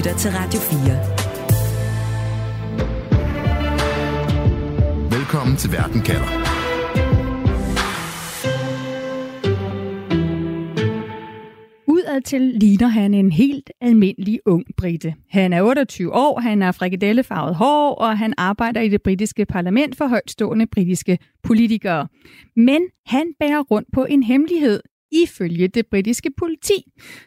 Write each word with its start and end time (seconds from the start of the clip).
lytter 0.00 0.16
til 0.16 0.30
Radio 0.30 0.60
4. 0.60 0.78
Velkommen 5.18 5.56
til 5.56 5.72
Verden 5.72 6.00
kalder. 6.00 6.50
til 12.24 12.40
ligner 12.40 12.86
han 12.86 13.14
en 13.14 13.32
helt 13.32 13.70
almindelig 13.80 14.40
ung 14.46 14.64
brite. 14.76 15.14
Han 15.30 15.52
er 15.52 15.62
28 15.62 16.14
år, 16.14 16.40
han 16.40 16.62
har 16.62 16.72
frikadellefarvet 16.72 17.54
hår, 17.54 17.94
og 17.94 18.18
han 18.18 18.34
arbejder 18.36 18.80
i 18.80 18.88
det 18.88 19.02
britiske 19.02 19.46
parlament 19.46 19.96
for 19.96 20.06
højtstående 20.06 20.66
britiske 20.66 21.18
politikere. 21.42 22.08
Men 22.56 22.82
han 23.06 23.26
bærer 23.38 23.62
rundt 23.62 23.88
på 23.92 24.04
en 24.04 24.22
hemmelighed, 24.22 24.80
ifølge 25.12 25.68
det 25.68 25.86
britiske 25.86 26.30
politi, 26.36 26.84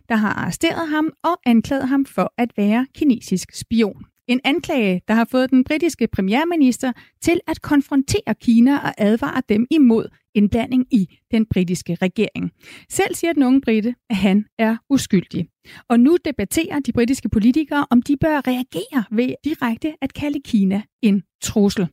der 0.10 0.16
har 0.16 0.34
arresteret 0.34 0.90
ham 0.90 1.14
og 1.24 1.40
anklaget 1.46 1.88
ham 1.88 2.06
for 2.06 2.34
at 2.38 2.52
være 2.58 2.88
kinesisk 2.96 3.56
spion. 3.56 4.06
En 4.28 4.40
anklage, 4.44 5.02
der 5.08 5.14
har 5.14 5.28
fået 5.32 5.50
den 5.50 5.64
britiske 5.64 6.08
premierminister 6.08 6.92
til 7.22 7.40
at 7.48 7.62
konfrontere 7.62 8.36
Kina 8.42 8.78
og 8.78 8.94
advare 8.98 9.42
dem 9.50 9.66
imod 9.72 10.08
indblanding 10.36 10.86
i 10.92 11.08
den 11.32 11.46
britiske 11.46 11.98
regering. 12.02 12.52
Selv 12.90 13.16
siger 13.16 13.34
den 13.34 13.44
unge 13.44 13.62
brite, 13.62 13.96
at 14.10 14.16
han 14.16 14.46
er 14.60 14.78
uskyldig. 14.90 15.48
Og 15.90 16.00
nu 16.00 16.18
debatterer 16.26 16.80
de 16.80 16.92
britiske 16.92 17.30
politikere, 17.30 17.88
om 17.90 18.02
de 18.02 18.18
bør 18.18 18.42
reagere 18.48 19.04
ved 19.12 19.34
direkte 19.44 19.94
at 20.02 20.14
kalde 20.14 20.40
Kina 20.46 20.82
en 21.02 21.24
trussel. 21.42 21.88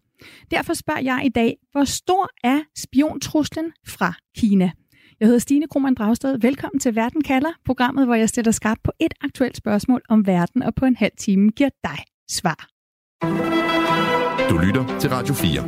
Derfor 0.51 0.75
spørger 0.75 1.01
jeg 1.01 1.23
i 1.25 1.29
dag, 1.29 1.57
hvor 1.73 1.85
stor 1.85 2.31
er 2.45 2.63
spiontruslen 2.77 3.73
fra 3.87 4.15
Kina? 4.37 4.71
Jeg 5.21 5.27
hedder 5.27 5.39
Stine 5.39 5.69
Krohmann 5.69 5.95
Dragsted. 5.95 6.39
Velkommen 6.39 6.81
til 6.81 6.97
Verden 6.97 7.23
kalder, 7.23 7.53
programmet, 7.65 8.07
hvor 8.07 8.15
jeg 8.15 8.29
stiller 8.29 8.53
skarpt 8.53 8.83
på 8.83 8.93
et 8.99 9.15
aktuelt 9.21 9.57
spørgsmål 9.57 10.03
om 10.09 10.27
verden, 10.27 10.63
og 10.63 10.75
på 10.75 10.85
en 10.85 10.97
halv 10.97 11.13
time 11.19 11.51
giver 11.51 11.71
dig 11.85 11.99
svar. 12.31 12.69
Du 14.51 14.59
lytter 14.59 14.99
til 15.01 15.11
Radio 15.11 15.35
4. 15.35 15.63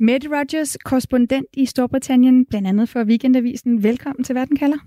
Mette 0.00 0.28
Rogers, 0.28 0.76
korrespondent 0.84 1.46
i 1.52 1.66
Storbritannien, 1.66 2.46
blandt 2.46 2.68
andet 2.68 2.88
for 2.88 3.04
Weekendavisen. 3.04 3.82
Velkommen 3.82 4.24
til 4.24 4.34
Verden 4.34 4.56
kalder. 4.56 4.78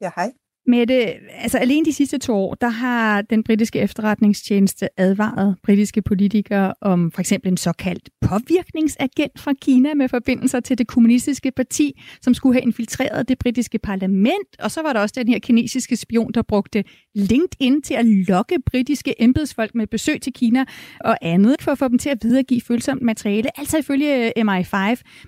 Ja, 0.00 0.10
hej. 0.16 0.32
Med 0.68 0.90
altså 1.30 1.58
alene 1.58 1.84
de 1.84 1.92
sidste 1.92 2.18
to 2.18 2.34
år, 2.34 2.54
der 2.54 2.68
har 2.68 3.22
den 3.22 3.42
britiske 3.42 3.78
efterretningstjeneste 3.78 4.88
advaret 4.96 5.56
britiske 5.62 6.02
politikere 6.02 6.74
om 6.80 7.10
for 7.12 7.20
eksempel 7.20 7.50
en 7.50 7.56
såkaldt 7.56 8.10
påvirkningsagent 8.20 9.40
fra 9.40 9.52
Kina 9.62 9.94
med 9.94 10.08
forbindelser 10.08 10.60
til 10.60 10.78
det 10.78 10.86
kommunistiske 10.86 11.50
parti, 11.50 12.02
som 12.22 12.34
skulle 12.34 12.54
have 12.54 12.62
infiltreret 12.62 13.28
det 13.28 13.38
britiske 13.38 13.78
parlament. 13.78 14.56
Og 14.58 14.70
så 14.70 14.82
var 14.82 14.92
der 14.92 15.00
også 15.00 15.14
den 15.18 15.28
her 15.28 15.38
kinesiske 15.38 15.96
spion, 15.96 16.32
der 16.34 16.42
brugte 16.42 16.84
LinkedIn 17.14 17.82
til 17.82 17.94
at 17.94 18.06
lokke 18.06 18.56
britiske 18.66 19.22
embedsfolk 19.22 19.74
med 19.74 19.86
besøg 19.86 20.20
til 20.20 20.32
Kina 20.32 20.64
og 21.00 21.18
andet 21.22 21.56
for 21.62 21.72
at 21.72 21.78
få 21.78 21.88
dem 21.88 21.98
til 21.98 22.08
at 22.08 22.18
videregive 22.22 22.60
følsomt 22.60 23.02
materiale, 23.02 23.58
altså 23.58 23.78
ifølge 23.78 24.32
MI5. 24.38 24.76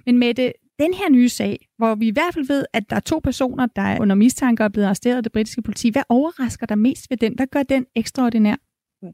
Men 0.07 0.19
med 0.19 0.35
den 0.79 0.95
her 0.95 1.11
nye 1.11 1.29
sag, 1.29 1.69
hvor 1.77 1.95
vi 1.95 2.09
i 2.09 2.11
hvert 2.11 2.35
fald 2.35 2.47
ved, 2.47 2.65
at 2.73 2.91
der 2.91 2.97
er 2.97 3.01
to 3.01 3.19
personer, 3.19 3.67
der 3.77 3.83
er 3.83 4.01
under 4.01 4.17
mistanke 4.17 4.63
og 4.63 4.65
er 4.65 4.69
blevet 4.69 4.87
arresteret 4.87 5.17
af 5.17 5.23
det 5.23 5.33
britiske 5.33 5.63
politi, 5.63 5.91
hvad 5.91 6.03
overrasker 6.09 6.67
dig 6.67 6.79
mest 6.79 7.11
ved 7.11 7.17
den? 7.17 7.35
Hvad 7.35 7.47
gør 7.47 7.63
den 7.63 7.87
ekstraordinær? 7.95 8.57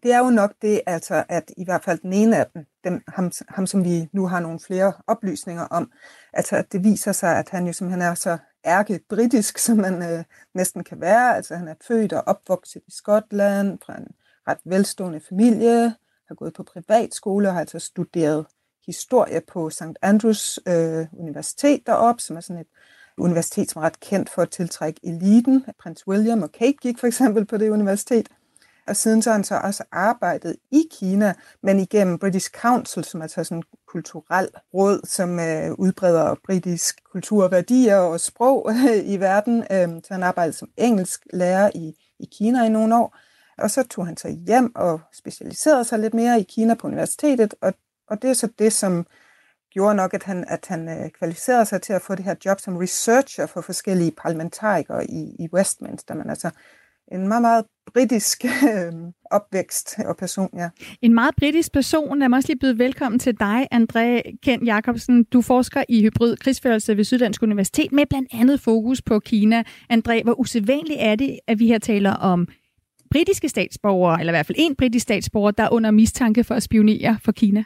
Det 0.02 0.12
er 0.12 0.18
jo 0.18 0.30
nok 0.30 0.52
det, 0.62 0.80
altså, 0.86 1.24
at 1.28 1.50
i 1.56 1.64
hvert 1.64 1.84
fald 1.84 1.98
den 1.98 2.12
ene 2.12 2.36
af 2.36 2.46
dem, 2.54 2.64
dem 2.84 3.02
ham, 3.08 3.32
ham, 3.48 3.66
som 3.66 3.84
vi 3.84 4.08
nu 4.12 4.26
har 4.26 4.40
nogle 4.40 4.60
flere 4.66 4.92
oplysninger 5.06 5.62
om, 5.62 5.92
altså 6.32 6.56
at 6.56 6.72
det 6.72 6.84
viser 6.84 7.12
sig, 7.12 7.38
at 7.38 7.48
han 7.50 7.66
jo 7.66 7.72
simpelthen 7.72 8.02
er 8.02 8.14
så 8.14 8.38
ærke 8.66 9.00
britisk, 9.08 9.58
som 9.58 9.76
man 9.76 10.02
øh, 10.02 10.24
næsten 10.54 10.84
kan 10.84 11.00
være. 11.00 11.36
Altså 11.36 11.56
han 11.56 11.68
er 11.68 11.74
født 11.88 12.12
og 12.12 12.22
opvokset 12.26 12.82
i 12.86 12.90
Skotland, 12.90 13.78
fra 13.86 13.96
en 13.96 14.06
ret 14.48 14.58
velstående 14.64 15.20
familie, 15.28 15.94
har 16.28 16.34
gået 16.34 16.54
på 16.54 16.62
privatskole 16.62 17.48
og 17.48 17.52
har 17.52 17.60
altså 17.60 17.78
studeret 17.78 18.46
historie 18.86 19.40
på 19.52 19.70
St. 19.70 19.82
Andrews 20.02 20.60
øh, 20.68 21.06
Universitet 21.12 21.86
deroppe, 21.86 22.22
som 22.22 22.36
er 22.36 22.40
sådan 22.40 22.60
et 22.60 22.66
universitet, 23.18 23.70
som 23.70 23.82
er 23.82 23.86
ret 23.86 24.00
kendt 24.00 24.30
for 24.30 24.42
at 24.42 24.50
tiltrække 24.50 25.00
eliten. 25.02 25.64
Prins 25.78 26.08
William 26.08 26.42
og 26.42 26.52
Kate 26.52 26.76
gik 26.82 26.98
for 26.98 27.06
eksempel 27.06 27.44
på 27.44 27.56
det 27.56 27.70
universitet. 27.70 28.28
Og 28.86 28.96
siden 28.96 29.22
så 29.22 29.30
har 29.30 29.34
han 29.34 29.44
så 29.44 29.60
også 29.64 29.84
arbejdet 29.92 30.56
i 30.70 30.82
Kina, 30.90 31.34
men 31.62 31.80
igennem 31.80 32.18
British 32.18 32.50
Council, 32.50 33.04
som 33.04 33.22
altså 33.22 33.40
er 33.40 33.44
sådan 33.44 33.58
en 33.58 33.64
kulturel 33.86 34.48
råd, 34.74 35.00
som 35.06 35.40
øh, 35.40 35.72
udbreder 35.72 36.34
britisk 36.44 37.00
kultur, 37.12 37.48
værdier 37.48 37.96
og 37.96 38.20
sprog 38.20 38.70
øh, 38.70 39.12
i 39.12 39.16
verden. 39.16 39.64
Øh, 39.70 39.88
så 39.88 40.08
han 40.10 40.22
arbejdede 40.22 40.56
som 40.56 40.68
engelsk 40.76 41.26
lærer 41.32 41.70
i, 41.74 41.94
i 42.20 42.28
Kina 42.32 42.64
i 42.64 42.68
nogle 42.68 42.96
år. 42.96 43.16
Og 43.58 43.70
så 43.70 43.82
tog 43.82 44.06
han 44.06 44.16
sig 44.16 44.30
hjem 44.46 44.72
og 44.76 45.00
specialiserede 45.12 45.84
sig 45.84 45.98
lidt 45.98 46.14
mere 46.14 46.40
i 46.40 46.42
Kina 46.42 46.74
på 46.74 46.86
universitetet, 46.86 47.54
og 47.60 47.74
og 48.10 48.22
det 48.22 48.30
er 48.30 48.34
så 48.34 48.48
det, 48.58 48.72
som 48.72 49.06
gjorde 49.70 49.94
nok, 49.94 50.14
at 50.14 50.22
han, 50.22 50.44
at 50.48 50.66
han 50.68 50.88
øh, 50.88 51.10
kvalificerede 51.10 51.66
sig 51.66 51.82
til 51.82 51.92
at 51.92 52.02
få 52.02 52.14
det 52.14 52.24
her 52.24 52.34
job 52.44 52.60
som 52.60 52.76
researcher 52.76 53.46
for 53.46 53.60
forskellige 53.60 54.12
parlamentarikere 54.22 55.10
i, 55.10 55.36
i 55.38 55.48
Westminster. 55.52 56.14
Men 56.14 56.30
altså 56.30 56.50
en 57.12 57.28
meget, 57.28 57.42
meget 57.42 57.64
britisk 57.94 58.44
øh, 58.44 58.92
opvækst 59.30 59.98
og 60.06 60.16
person, 60.16 60.50
ja. 60.56 60.68
En 61.02 61.14
meget 61.14 61.34
britisk 61.36 61.72
person. 61.72 62.18
Lad 62.18 62.28
mig 62.28 62.36
også 62.36 62.48
lige 62.48 62.58
byde 62.58 62.78
velkommen 62.78 63.18
til 63.18 63.40
dig, 63.40 63.68
André 63.74 64.36
Kent 64.42 64.66
Jacobsen. 64.66 65.24
Du 65.24 65.42
forsker 65.42 65.84
i 65.88 66.02
hybrid 66.02 66.36
krigsførelse 66.36 66.96
ved 66.96 67.04
Syddansk 67.04 67.42
Universitet 67.42 67.92
med 67.92 68.06
blandt 68.06 68.28
andet 68.32 68.60
fokus 68.60 69.02
på 69.02 69.18
Kina. 69.18 69.62
André, 69.92 70.22
hvor 70.22 70.40
usædvanligt 70.40 71.00
er 71.00 71.14
det, 71.14 71.38
at 71.46 71.58
vi 71.58 71.66
her 71.66 71.78
taler 71.78 72.12
om 72.12 72.48
britiske 73.10 73.48
statsborgere, 73.48 74.20
eller 74.20 74.32
i 74.32 74.34
hvert 74.34 74.46
fald 74.46 74.58
en 74.58 74.76
britisk 74.76 75.02
statsborger, 75.02 75.50
der 75.50 75.62
er 75.62 75.72
under 75.72 75.90
mistanke 75.90 76.44
for 76.44 76.54
at 76.54 76.62
spionere 76.62 77.18
for 77.24 77.32
Kina? 77.32 77.64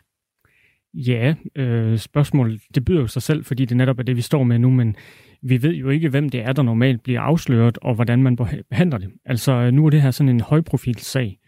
Ja, 0.94 1.34
øh, 1.56 1.98
spørgsmålet, 1.98 2.60
det 2.74 2.84
byder 2.84 3.00
jo 3.00 3.06
sig 3.06 3.22
selv, 3.22 3.44
fordi 3.44 3.64
det 3.64 3.76
netop 3.76 3.98
er 3.98 4.02
det, 4.02 4.16
vi 4.16 4.20
står 4.20 4.42
med 4.42 4.58
nu, 4.58 4.70
men 4.70 4.96
vi 5.42 5.62
ved 5.62 5.74
jo 5.74 5.88
ikke, 5.88 6.08
hvem 6.08 6.28
det 6.28 6.40
er, 6.40 6.52
der 6.52 6.62
normalt 6.62 7.02
bliver 7.02 7.20
afsløret, 7.20 7.78
og 7.78 7.94
hvordan 7.94 8.22
man 8.22 8.36
behandler 8.70 8.98
det. 8.98 9.08
Altså, 9.24 9.52
øh, 9.52 9.72
nu 9.72 9.86
er 9.86 9.90
det 9.90 10.02
her 10.02 10.10
sådan 10.10 10.28
en 10.28 10.40
højprofilsag, 10.40 11.38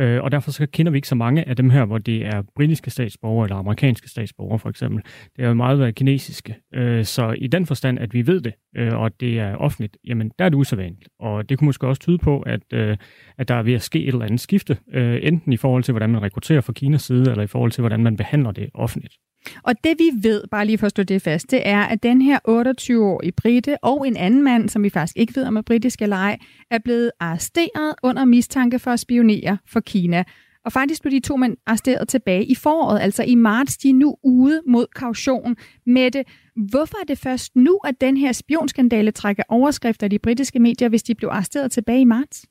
Øh, 0.00 0.22
og 0.22 0.32
derfor 0.32 0.50
så 0.50 0.66
kender 0.66 0.92
vi 0.92 0.98
ikke 0.98 1.08
så 1.08 1.14
mange 1.14 1.48
af 1.48 1.56
dem 1.56 1.70
her, 1.70 1.84
hvor 1.84 1.98
det 1.98 2.26
er 2.26 2.42
britiske 2.56 2.90
statsborgere 2.90 3.46
eller 3.46 3.56
amerikanske 3.56 4.08
statsborgere 4.08 4.58
for 4.58 4.68
eksempel. 4.68 5.02
Det 5.36 5.44
er 5.44 5.48
jo 5.48 5.54
meget 5.54 5.78
været 5.78 5.94
kinesiske. 5.94 6.56
Øh, 6.74 7.04
så 7.04 7.34
i 7.38 7.46
den 7.46 7.66
forstand, 7.66 7.98
at 7.98 8.14
vi 8.14 8.26
ved 8.26 8.40
det, 8.40 8.52
øh, 8.76 8.94
og 8.94 9.20
det 9.20 9.38
er 9.38 9.56
offentligt, 9.56 9.96
jamen 10.06 10.30
der 10.38 10.44
er 10.44 10.48
det 10.48 10.56
usædvanligt. 10.56 11.08
Og 11.18 11.48
det 11.48 11.58
kunne 11.58 11.66
måske 11.66 11.86
også 11.86 12.00
tyde 12.00 12.18
på, 12.18 12.40
at, 12.40 12.62
øh, 12.72 12.96
at 13.38 13.48
der 13.48 13.54
er 13.54 13.62
ved 13.62 13.74
at 13.74 13.82
ske 13.82 14.02
et 14.02 14.08
eller 14.08 14.24
andet 14.24 14.40
skifte, 14.40 14.78
øh, 14.92 15.20
enten 15.22 15.52
i 15.52 15.56
forhold 15.56 15.82
til, 15.82 15.92
hvordan 15.92 16.10
man 16.10 16.22
rekrutterer 16.22 16.60
fra 16.60 16.72
Kinas 16.72 17.02
side, 17.02 17.30
eller 17.30 17.42
i 17.42 17.46
forhold 17.46 17.70
til, 17.70 17.82
hvordan 17.82 18.02
man 18.02 18.16
behandler 18.16 18.50
det 18.50 18.70
offentligt. 18.74 19.14
Og 19.62 19.74
det 19.84 19.98
vi 19.98 20.10
ved, 20.28 20.42
bare 20.50 20.66
lige 20.66 20.78
for 20.78 20.86
at 20.86 20.90
stå 20.90 21.02
det 21.02 21.22
fast, 21.22 21.50
det 21.50 21.68
er, 21.68 21.80
at 21.80 22.02
den 22.02 22.22
her 22.22 22.38
28-årige 22.48 23.32
brite 23.32 23.84
og 23.84 24.06
en 24.06 24.16
anden 24.16 24.42
mand, 24.42 24.68
som 24.68 24.82
vi 24.82 24.90
faktisk 24.90 25.16
ikke 25.16 25.36
ved 25.36 25.44
om 25.44 25.56
er 25.56 25.62
britisk 25.62 26.02
eller 26.02 26.16
ej, 26.16 26.38
er 26.70 26.78
blevet 26.78 27.10
arresteret 27.20 27.94
under 28.02 28.24
mistanke 28.24 28.78
for 28.78 28.90
at 28.90 29.00
spionere 29.00 29.58
for 29.66 29.80
Kina. 29.80 30.24
Og 30.64 30.72
faktisk 30.72 31.02
blev 31.02 31.12
de 31.12 31.20
to 31.20 31.36
mænd 31.36 31.56
arresteret 31.66 32.08
tilbage 32.08 32.44
i 32.44 32.54
foråret, 32.54 33.00
altså 33.00 33.22
i 33.22 33.34
marts. 33.34 33.78
De 33.78 33.90
er 33.90 33.94
nu 33.94 34.16
ude 34.22 34.62
mod 34.66 34.86
kaution. 34.96 35.56
med 35.86 36.10
det. 36.10 36.26
hvorfor 36.70 37.00
er 37.00 37.04
det 37.04 37.18
først 37.18 37.56
nu, 37.56 37.80
at 37.84 37.94
den 38.00 38.16
her 38.16 38.32
spionskandale 38.32 39.10
trækker 39.10 39.42
overskrifter 39.48 40.06
i 40.06 40.08
de 40.08 40.18
britiske 40.18 40.58
medier, 40.58 40.88
hvis 40.88 41.02
de 41.02 41.14
blev 41.14 41.28
arresteret 41.28 41.72
tilbage 41.72 42.00
i 42.00 42.04
marts? 42.04 42.44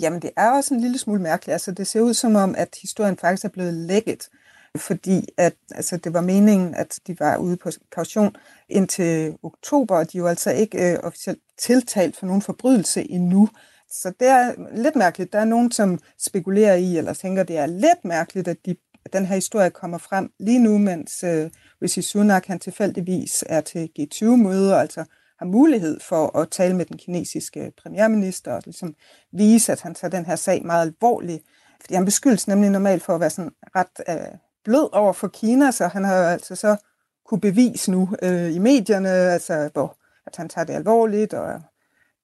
Jamen, 0.00 0.22
det 0.22 0.30
er 0.36 0.50
også 0.50 0.74
en 0.74 0.80
lille 0.80 0.98
smule 0.98 1.22
mærkeligt. 1.22 1.52
Altså, 1.52 1.72
det 1.72 1.86
ser 1.86 2.00
ud 2.00 2.14
som 2.14 2.34
om, 2.34 2.54
at 2.58 2.76
historien 2.82 3.16
faktisk 3.16 3.44
er 3.44 3.48
blevet 3.48 3.74
lækket 3.74 4.28
fordi 4.76 5.28
at, 5.36 5.54
altså, 5.70 5.96
det 5.96 6.14
var 6.14 6.20
meningen, 6.20 6.74
at 6.74 6.98
de 7.06 7.20
var 7.20 7.36
ude 7.36 7.56
på 7.56 7.70
kaution 7.92 8.36
indtil 8.68 9.36
oktober, 9.42 9.96
og 9.96 10.12
de 10.12 10.18
er 10.18 10.22
jo 10.22 10.26
altså 10.26 10.50
ikke 10.50 10.92
øh, 10.92 10.98
officielt 11.02 11.38
tiltalt 11.58 12.16
for 12.16 12.26
nogen 12.26 12.42
forbrydelse 12.42 13.10
endnu. 13.10 13.48
Så 13.90 14.12
det 14.20 14.28
er 14.28 14.54
lidt 14.74 14.96
mærkeligt. 14.96 15.32
Der 15.32 15.38
er 15.38 15.44
nogen, 15.44 15.72
som 15.72 15.98
spekulerer 16.18 16.74
i, 16.74 16.98
eller 16.98 17.14
tænker, 17.14 17.42
det 17.42 17.58
er 17.58 17.66
lidt 17.66 18.04
mærkeligt, 18.04 18.48
at, 18.48 18.56
de, 18.66 18.76
at 19.04 19.12
den 19.12 19.26
her 19.26 19.34
historie 19.34 19.70
kommer 19.70 19.98
frem 19.98 20.32
lige 20.38 20.58
nu, 20.58 20.78
mens 20.78 21.24
øh, 21.24 21.50
Rishi 21.82 22.02
Sunak 22.02 22.46
han 22.46 22.58
tilfældigvis 22.58 23.44
er 23.46 23.60
til 23.60 23.90
G20-møder, 23.98 24.76
altså 24.76 25.04
har 25.38 25.46
mulighed 25.46 26.00
for 26.00 26.38
at 26.38 26.50
tale 26.50 26.76
med 26.76 26.84
den 26.84 26.98
kinesiske 26.98 27.72
premierminister 27.82 28.52
og 28.52 28.62
ligesom 28.64 28.94
vise, 29.32 29.72
at 29.72 29.80
han 29.80 29.94
tager 29.94 30.10
den 30.10 30.26
her 30.26 30.36
sag 30.36 30.66
meget 30.66 30.86
alvorligt. 30.86 31.44
Fordi 31.80 31.94
han 31.94 32.04
beskyldes 32.04 32.48
nemlig 32.48 32.70
normalt 32.70 33.02
for 33.02 33.14
at 33.14 33.20
være 33.20 33.30
sådan 33.30 33.52
ret 33.76 34.00
øh, 34.08 34.38
blød 34.64 34.88
over 34.92 35.12
for 35.12 35.28
Kina, 35.28 35.70
så 35.70 35.86
han 35.86 36.04
har 36.04 36.14
altså 36.14 36.56
så 36.56 36.76
kunne 37.24 37.40
bevise 37.40 37.90
nu 37.90 38.08
øh, 38.22 38.54
i 38.54 38.58
medierne, 38.58 39.08
altså, 39.08 39.70
hvor, 39.72 39.96
at 40.26 40.36
han 40.36 40.48
tager 40.48 40.64
det 40.64 40.74
alvorligt 40.74 41.34
og, 41.34 41.60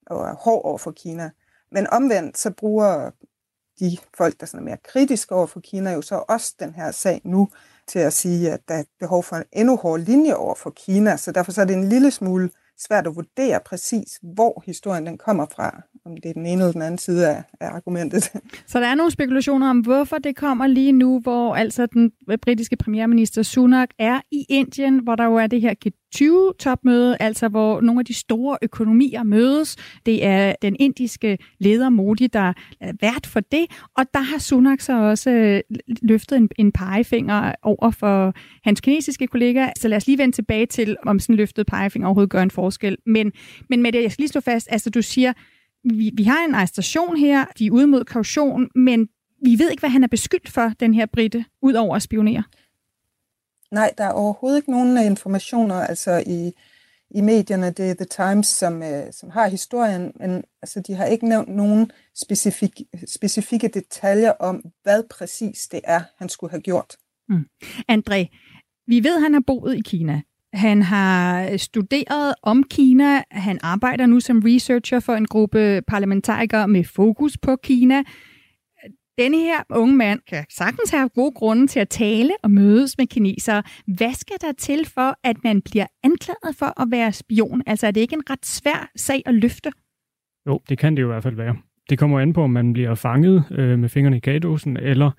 og 0.06 0.28
er 0.28 0.34
hård 0.34 0.64
over 0.64 0.78
for 0.78 0.90
Kina. 0.90 1.30
Men 1.72 1.86
omvendt 1.86 2.38
så 2.38 2.50
bruger 2.50 3.10
de 3.80 3.96
folk, 4.16 4.40
der 4.40 4.46
sådan 4.46 4.60
er 4.60 4.64
mere 4.64 4.76
kritiske 4.84 5.34
over 5.34 5.46
for 5.46 5.60
Kina, 5.60 5.92
jo 5.92 6.02
så 6.02 6.24
også 6.28 6.54
den 6.60 6.74
her 6.74 6.90
sag 6.90 7.20
nu 7.24 7.48
til 7.86 7.98
at 7.98 8.12
sige, 8.12 8.52
at 8.52 8.60
der 8.68 8.74
er 8.74 8.84
behov 9.00 9.22
for 9.22 9.36
en 9.36 9.44
endnu 9.52 9.76
hårdere 9.76 10.04
linje 10.04 10.34
over 10.34 10.54
for 10.54 10.70
Kina. 10.70 11.16
Så 11.16 11.32
derfor 11.32 11.52
så 11.52 11.60
er 11.60 11.64
det 11.64 11.76
en 11.76 11.88
lille 11.88 12.10
smule 12.10 12.50
svært 12.78 13.06
at 13.06 13.16
vurdere 13.16 13.60
præcis, 13.60 14.18
hvor 14.22 14.62
historien 14.66 15.06
den 15.06 15.18
kommer 15.18 15.46
fra 15.46 15.82
om 16.06 16.16
det 16.16 16.28
er 16.28 16.32
den 16.32 16.46
ene 16.46 16.62
eller 16.62 16.72
den 16.72 16.82
anden 16.82 16.98
side 16.98 17.28
af, 17.28 17.42
af 17.60 17.68
argumentet. 17.68 18.22
Så 18.66 18.80
der 18.80 18.86
er 18.86 18.94
nogle 18.94 19.10
spekulationer 19.10 19.70
om, 19.70 19.78
hvorfor 19.78 20.18
det 20.18 20.36
kommer 20.36 20.66
lige 20.66 20.92
nu, 20.92 21.20
hvor 21.20 21.54
altså 21.54 21.86
den 21.86 22.12
britiske 22.42 22.76
premierminister 22.76 23.42
Sunak 23.42 23.88
er 23.98 24.20
i 24.30 24.46
Indien, 24.48 24.98
hvor 24.98 25.14
der 25.14 25.24
jo 25.24 25.34
er 25.34 25.46
det 25.46 25.60
her 25.60 25.74
G20-topmøde, 25.86 27.16
altså 27.20 27.48
hvor 27.48 27.80
nogle 27.80 28.00
af 28.00 28.04
de 28.04 28.14
store 28.14 28.58
økonomier 28.62 29.22
mødes. 29.22 29.76
Det 30.06 30.24
er 30.24 30.54
den 30.62 30.76
indiske 30.80 31.38
leder 31.58 31.88
Modi, 31.88 32.26
der 32.26 32.52
er 32.80 32.92
vært 33.00 33.26
for 33.26 33.40
det, 33.40 33.66
og 33.96 34.04
der 34.14 34.20
har 34.20 34.38
Sunak 34.38 34.80
så 34.80 34.92
også 34.92 35.30
øh, 35.30 35.60
løftet 36.02 36.36
en, 36.36 36.48
en 36.58 36.72
pegefinger 36.72 37.52
over 37.62 37.90
for 37.90 38.34
hans 38.64 38.80
kinesiske 38.80 39.26
kollega. 39.26 39.68
Så 39.78 39.88
lad 39.88 39.96
os 39.96 40.06
lige 40.06 40.18
vende 40.18 40.36
tilbage 40.36 40.66
til, 40.66 40.96
om 41.06 41.18
sådan 41.18 41.32
en 41.32 41.36
løftet 41.36 41.66
pegefinger 41.66 42.08
overhovedet 42.08 42.30
gør 42.30 42.42
en 42.42 42.50
forskel. 42.50 42.96
Men, 43.06 43.32
men 43.70 43.82
med 43.82 43.92
det, 43.92 44.02
jeg 44.02 44.12
skal 44.12 44.22
lige 44.22 44.28
slå 44.28 44.40
fast, 44.40 44.68
altså 44.70 44.90
du 44.90 45.02
siger, 45.02 45.32
vi, 45.90 46.10
vi 46.14 46.24
har 46.24 46.44
en 46.44 46.54
arrestation 46.54 47.16
her, 47.16 47.44
de 47.58 47.66
er 47.66 47.70
ude 47.70 47.86
mod 47.86 48.04
kaution, 48.04 48.70
men 48.74 49.08
vi 49.44 49.58
ved 49.58 49.70
ikke, 49.70 49.80
hvad 49.80 49.90
han 49.90 50.02
er 50.02 50.08
beskyldt 50.08 50.48
for, 50.48 50.72
den 50.80 50.94
her 50.94 51.06
britte, 51.06 51.44
udover 51.62 51.96
at 51.96 52.02
spionere. 52.02 52.42
Nej, 53.70 53.94
der 53.98 54.04
er 54.04 54.12
overhovedet 54.12 54.58
ikke 54.58 54.70
nogen 54.70 54.98
informationer 54.98 55.74
altså 55.74 56.22
i, 56.26 56.52
i 57.10 57.20
medierne. 57.20 57.70
Det 57.70 57.90
er 57.90 57.94
The 57.94 58.04
Times, 58.04 58.46
som, 58.46 58.82
øh, 58.82 59.12
som 59.12 59.30
har 59.30 59.48
historien, 59.48 60.12
men 60.20 60.44
altså, 60.62 60.80
de 60.80 60.94
har 60.94 61.04
ikke 61.04 61.28
nævnt 61.28 61.48
nogen 61.48 61.90
specifik, 62.14 62.80
specifikke 63.06 63.68
detaljer 63.68 64.30
om, 64.30 64.64
hvad 64.82 65.02
præcis 65.10 65.68
det 65.68 65.80
er, 65.84 66.00
han 66.16 66.28
skulle 66.28 66.50
have 66.50 66.60
gjort. 66.60 66.96
Mm. 67.28 67.46
André, 67.92 68.26
vi 68.86 69.04
ved, 69.04 69.16
at 69.16 69.22
han 69.22 69.32
har 69.32 69.42
boet 69.46 69.76
i 69.76 69.80
Kina. 69.80 70.22
Han 70.56 70.82
har 70.82 71.56
studeret 71.56 72.34
om 72.42 72.64
Kina. 72.70 73.22
Han 73.30 73.58
arbejder 73.62 74.06
nu 74.06 74.20
som 74.20 74.42
researcher 74.44 75.00
for 75.00 75.12
en 75.12 75.26
gruppe 75.26 75.82
parlamentarikere 75.86 76.68
med 76.68 76.84
fokus 76.84 77.38
på 77.38 77.56
Kina. 77.56 78.02
Denne 79.18 79.36
her 79.36 79.62
unge 79.70 79.96
mand 79.96 80.20
kan 80.28 80.44
sagtens 80.50 80.90
have 80.90 81.08
gode 81.08 81.32
grunde 81.32 81.66
til 81.66 81.80
at 81.80 81.88
tale 81.88 82.30
og 82.42 82.50
mødes 82.50 82.98
med 82.98 83.06
kinesere. 83.06 83.62
Hvad 83.86 84.12
skal 84.14 84.36
der 84.40 84.52
til 84.58 84.86
for, 84.94 85.18
at 85.24 85.36
man 85.44 85.62
bliver 85.62 85.86
anklaget 86.04 86.56
for 86.58 86.80
at 86.82 86.88
være 86.90 87.12
spion? 87.12 87.62
Altså 87.66 87.86
er 87.86 87.90
det 87.90 88.00
ikke 88.00 88.14
en 88.14 88.30
ret 88.30 88.46
svær 88.46 88.90
sag 88.96 89.22
at 89.26 89.34
løfte? 89.34 89.70
Jo, 90.46 90.60
det 90.68 90.78
kan 90.78 90.96
det 90.96 91.02
jo 91.02 91.06
i 91.06 91.12
hvert 91.12 91.22
fald 91.22 91.36
være. 91.36 91.56
Det 91.90 91.98
kommer 91.98 92.20
an 92.20 92.32
på, 92.32 92.42
om 92.42 92.50
man 92.50 92.72
bliver 92.72 92.94
fanget 92.94 93.44
øh, 93.50 93.78
med 93.78 93.88
fingrene 93.88 94.16
i 94.16 94.20
kagedåsen, 94.20 94.76
eller 94.76 95.10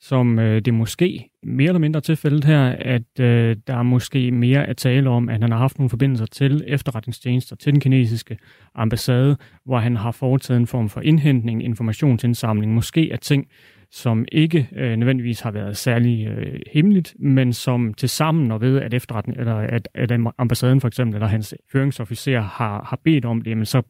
som 0.00 0.38
øh, 0.38 0.60
det 0.60 0.74
måske 0.74 1.30
mere 1.42 1.68
eller 1.68 1.78
mindre 1.78 2.00
tilfældet 2.00 2.44
her, 2.44 2.62
at 2.80 3.20
øh, 3.20 3.56
der 3.66 3.76
er 3.76 3.82
måske 3.82 4.30
mere 4.30 4.66
at 4.66 4.76
tale 4.76 5.10
om, 5.10 5.28
at 5.28 5.42
han 5.42 5.52
har 5.52 5.58
haft 5.58 5.78
nogle 5.78 5.90
forbindelser 5.90 6.26
til 6.26 6.64
efterretningstjenester, 6.66 7.56
til 7.56 7.72
den 7.72 7.80
kinesiske 7.80 8.38
ambassade, 8.74 9.36
hvor 9.64 9.78
han 9.78 9.96
har 9.96 10.10
foretaget 10.10 10.60
en 10.60 10.66
form 10.66 10.88
for 10.88 11.00
indhentning, 11.00 11.64
informationsindsamling, 11.64 12.74
måske 12.74 13.08
af 13.12 13.18
ting, 13.18 13.46
som 13.90 14.24
ikke 14.32 14.68
øh, 14.76 14.96
nødvendigvis 14.96 15.40
har 15.40 15.50
været 15.50 15.76
særlig 15.76 16.26
øh, 16.26 16.60
hemmeligt, 16.72 17.14
men 17.18 17.52
som 17.52 17.94
til 17.94 18.08
sammen 18.08 18.50
og 18.50 18.60
ved, 18.60 18.80
at 18.80 18.94
efterretning, 18.94 19.38
eller 19.38 19.54
at, 19.54 19.88
at 19.94 20.12
ambassaden 20.38 20.80
for 20.80 20.88
eksempel, 20.88 21.14
eller 21.14 21.28
hans 21.28 21.54
føringsofficer 21.72 22.40
har, 22.40 22.86
har 22.88 23.00
bedt 23.04 23.24
om 23.24 23.42
det, 23.42 23.50
jamen 23.50 23.66
så 23.66 23.82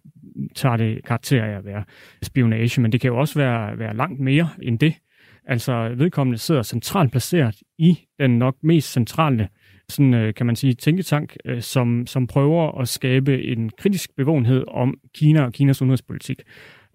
tager 0.54 0.76
det 0.76 1.04
karakter 1.04 1.44
af 1.44 1.56
at 1.58 1.64
være 1.64 1.84
spionage, 2.22 2.80
men 2.80 2.92
det 2.92 3.00
kan 3.00 3.08
jo 3.08 3.18
også 3.18 3.38
være, 3.38 3.78
være 3.78 3.96
langt 3.96 4.20
mere 4.20 4.48
end 4.62 4.78
det. 4.78 4.94
Altså 5.46 5.94
vedkommende 5.96 6.38
sidder 6.38 6.62
centralt 6.62 7.10
placeret 7.10 7.56
i 7.78 7.98
den 8.18 8.38
nok 8.38 8.56
mest 8.62 8.92
centrale 8.92 9.48
sådan, 9.88 10.14
øh, 10.14 10.34
kan 10.34 10.46
man 10.46 10.56
sige, 10.56 10.74
tænketank, 10.74 11.36
øh, 11.44 11.62
som, 11.62 12.06
som 12.06 12.26
prøver 12.26 12.80
at 12.80 12.88
skabe 12.88 13.42
en 13.44 13.70
kritisk 13.70 14.10
bevågenhed 14.16 14.64
om 14.68 14.94
Kina 15.14 15.44
og 15.44 15.52
Kinas 15.52 15.82
udenrigspolitik. 15.82 16.42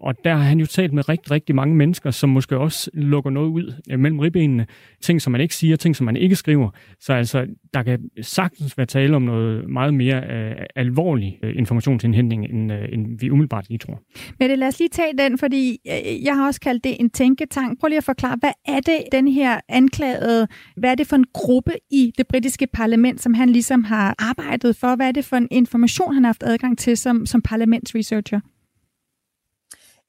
Og 0.02 0.24
der 0.24 0.34
har 0.34 0.42
han 0.42 0.60
jo 0.60 0.66
talt 0.66 0.92
med 0.92 1.08
rigtig, 1.08 1.30
rigtig 1.30 1.54
mange 1.54 1.76
mennesker, 1.76 2.10
som 2.10 2.30
måske 2.30 2.58
også 2.58 2.90
lukker 2.94 3.30
noget 3.30 3.48
ud 3.48 3.74
øh, 3.90 3.98
mellem 3.98 4.18
ribbenene. 4.18 4.66
Ting, 5.00 5.22
som 5.22 5.30
man 5.32 5.40
ikke 5.40 5.54
siger, 5.54 5.76
ting, 5.76 5.96
som 5.96 6.04
man 6.04 6.16
ikke 6.16 6.36
skriver. 6.36 6.70
Så 7.00 7.12
altså, 7.12 7.46
der 7.74 7.82
kan 7.82 8.00
sagtens 8.22 8.78
være 8.78 8.86
tale 8.86 9.16
om 9.16 9.22
noget 9.22 9.70
meget 9.70 9.94
mere 9.94 10.16
øh, 10.16 10.56
alvorlig 10.76 11.38
øh, 11.42 11.56
informationsindhentning, 11.56 12.44
end, 12.44 12.72
øh, 12.72 12.88
end 12.92 13.18
vi 13.20 13.30
umiddelbart 13.30 13.68
lige 13.68 13.78
tror. 13.78 14.02
Men 14.38 14.58
lad 14.58 14.68
os 14.68 14.78
lige 14.78 14.88
tage 14.88 15.12
den, 15.18 15.38
fordi 15.38 15.78
øh, 15.88 16.24
jeg 16.24 16.36
har 16.36 16.46
også 16.46 16.60
kaldt 16.60 16.84
det 16.84 16.96
en 17.00 17.10
tænketank. 17.10 17.80
Prøv 17.80 17.88
lige 17.88 17.98
at 17.98 18.04
forklare, 18.04 18.36
hvad 18.40 18.52
er 18.64 18.80
det, 18.80 18.98
den 19.12 19.28
her 19.28 19.60
anklagede, 19.68 20.46
hvad 20.76 20.90
er 20.90 20.94
det 20.94 21.06
for 21.06 21.16
en 21.16 21.26
gruppe 21.32 21.72
i 21.90 22.12
det 22.18 22.26
britiske 22.26 22.66
parlament, 22.72 23.20
som 23.20 23.34
han 23.34 23.50
ligesom 23.50 23.84
har 23.84 24.14
arbejdet 24.18 24.76
for? 24.76 24.96
Hvad 24.96 25.08
er 25.08 25.12
det 25.12 25.24
for 25.24 25.36
en 25.36 25.48
information, 25.50 26.14
han 26.14 26.24
har 26.24 26.28
haft 26.28 26.42
adgang 26.42 26.78
til 26.78 26.96
som, 26.96 27.26
som 27.26 27.42
parlamentsresearcher? 27.42 28.40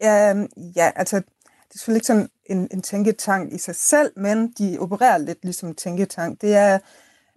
Ja, 0.03 0.33
ja, 0.75 0.91
altså 0.95 1.15
det 1.15 1.75
er 1.75 1.77
selvfølgelig 1.77 1.97
ikke 1.97 2.07
sådan 2.07 2.29
en, 2.45 2.67
en 2.71 2.81
tænketank 2.81 3.53
i 3.53 3.57
sig 3.57 3.75
selv, 3.75 4.11
men 4.15 4.53
de 4.57 4.77
opererer 4.79 5.17
lidt 5.17 5.44
ligesom 5.44 5.69
en 5.69 5.75
tænketank. 5.75 6.41
Det 6.41 6.55
er 6.55 6.79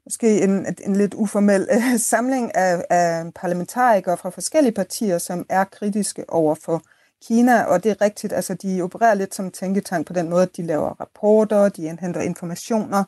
måske 0.06 0.42
en, 0.42 0.76
en 0.84 0.96
lidt 0.96 1.14
uformel 1.14 1.68
øh, 1.70 2.00
samling 2.12 2.54
af, 2.54 2.84
af 2.90 3.34
parlamentarikere 3.34 4.16
fra 4.16 4.30
forskellige 4.30 4.72
partier, 4.72 5.18
som 5.18 5.46
er 5.48 5.64
kritiske 5.64 6.24
over 6.30 6.54
for 6.54 6.82
Kina, 7.26 7.62
og 7.62 7.84
det 7.84 7.90
er 7.90 8.00
rigtigt, 8.00 8.32
altså 8.32 8.54
de 8.54 8.82
opererer 8.82 9.14
lidt 9.14 9.34
som 9.34 9.50
tænketank 9.50 10.06
på 10.06 10.12
den 10.12 10.30
måde, 10.30 10.42
at 10.42 10.56
de 10.56 10.62
laver 10.62 11.00
rapporter, 11.00 11.68
de 11.68 11.84
indhenter 11.84 12.20
informationer, 12.20 13.04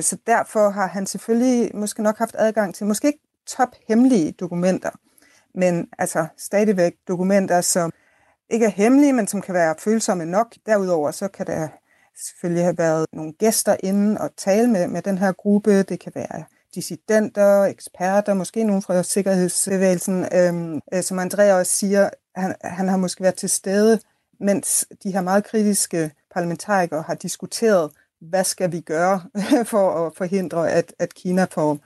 så 0.00 0.16
derfor 0.26 0.70
har 0.70 0.86
han 0.86 1.06
selvfølgelig 1.06 1.76
måske 1.76 2.02
nok 2.02 2.18
haft 2.18 2.34
adgang 2.38 2.74
til 2.74 2.86
måske 2.86 3.06
ikke 3.06 3.20
tophemmelige 3.46 4.32
dokumenter, 4.32 4.90
men 5.54 5.88
altså 5.98 6.26
stadigvæk 6.38 6.94
dokumenter, 7.08 7.60
som 7.60 7.92
ikke 8.50 8.66
er 8.66 8.70
hemmelige, 8.70 9.12
men 9.12 9.26
som 9.26 9.40
kan 9.40 9.54
være 9.54 9.74
følsomme 9.78 10.26
nok. 10.26 10.54
Derudover 10.66 11.10
så 11.10 11.28
kan 11.28 11.46
der 11.46 11.68
selvfølgelig 12.16 12.64
have 12.64 12.78
været 12.78 13.06
nogle 13.12 13.32
gæster 13.32 13.76
inden 13.82 14.18
og 14.18 14.30
tale 14.36 14.70
med, 14.70 14.88
med 14.88 15.02
den 15.02 15.18
her 15.18 15.32
gruppe. 15.32 15.82
Det 15.82 16.00
kan 16.00 16.12
være 16.14 16.44
dissidenter, 16.74 17.64
eksperter, 17.64 18.34
måske 18.34 18.64
nogen 18.64 18.82
fra 18.82 19.02
sikkerhedsbevægelsen. 19.02 20.26
Øhm, 20.34 20.80
øh, 20.94 21.02
som 21.02 21.18
Andrea 21.18 21.54
også 21.54 21.72
siger, 21.72 22.10
han, 22.36 22.54
han 22.64 22.88
har 22.88 22.96
måske 22.96 23.22
været 23.22 23.34
til 23.34 23.50
stede, 23.50 24.00
mens 24.40 24.86
de 25.02 25.12
her 25.12 25.20
meget 25.20 25.44
kritiske 25.44 26.12
parlamentarikere 26.34 27.02
har 27.02 27.14
diskuteret, 27.14 27.90
hvad 28.20 28.44
skal 28.44 28.72
vi 28.72 28.80
gøre 28.80 29.22
for 29.72 30.06
at 30.06 30.12
forhindre, 30.16 30.70
at, 30.70 30.94
at 30.98 31.14
Kina 31.14 31.46
får 31.50 31.78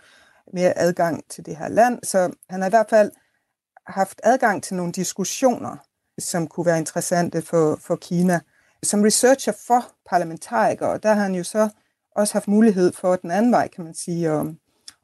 mere 0.52 0.78
adgang 0.78 1.24
til 1.30 1.46
det 1.46 1.56
her 1.56 1.68
land. 1.68 1.98
Så 2.02 2.32
han 2.50 2.60
har 2.60 2.68
i 2.68 2.70
hvert 2.70 2.90
fald 2.90 3.10
haft 3.86 4.20
adgang 4.24 4.62
til 4.62 4.76
nogle 4.76 4.92
diskussioner 4.92 5.76
som 6.18 6.46
kunne 6.46 6.66
være 6.66 6.78
interessante 6.78 7.42
for, 7.42 7.78
for 7.80 7.96
Kina. 7.96 8.40
Som 8.82 9.02
researcher 9.02 9.52
for 9.66 9.84
parlamentarikere, 10.10 10.98
der 10.98 11.14
har 11.14 11.22
han 11.22 11.34
jo 11.34 11.44
så 11.44 11.68
også 12.16 12.34
haft 12.34 12.48
mulighed 12.48 12.92
for 12.92 13.16
den 13.16 13.30
anden 13.30 13.52
vej, 13.52 13.68
kan 13.68 13.84
man 13.84 13.94
sige, 13.94 14.30
at, 14.30 14.46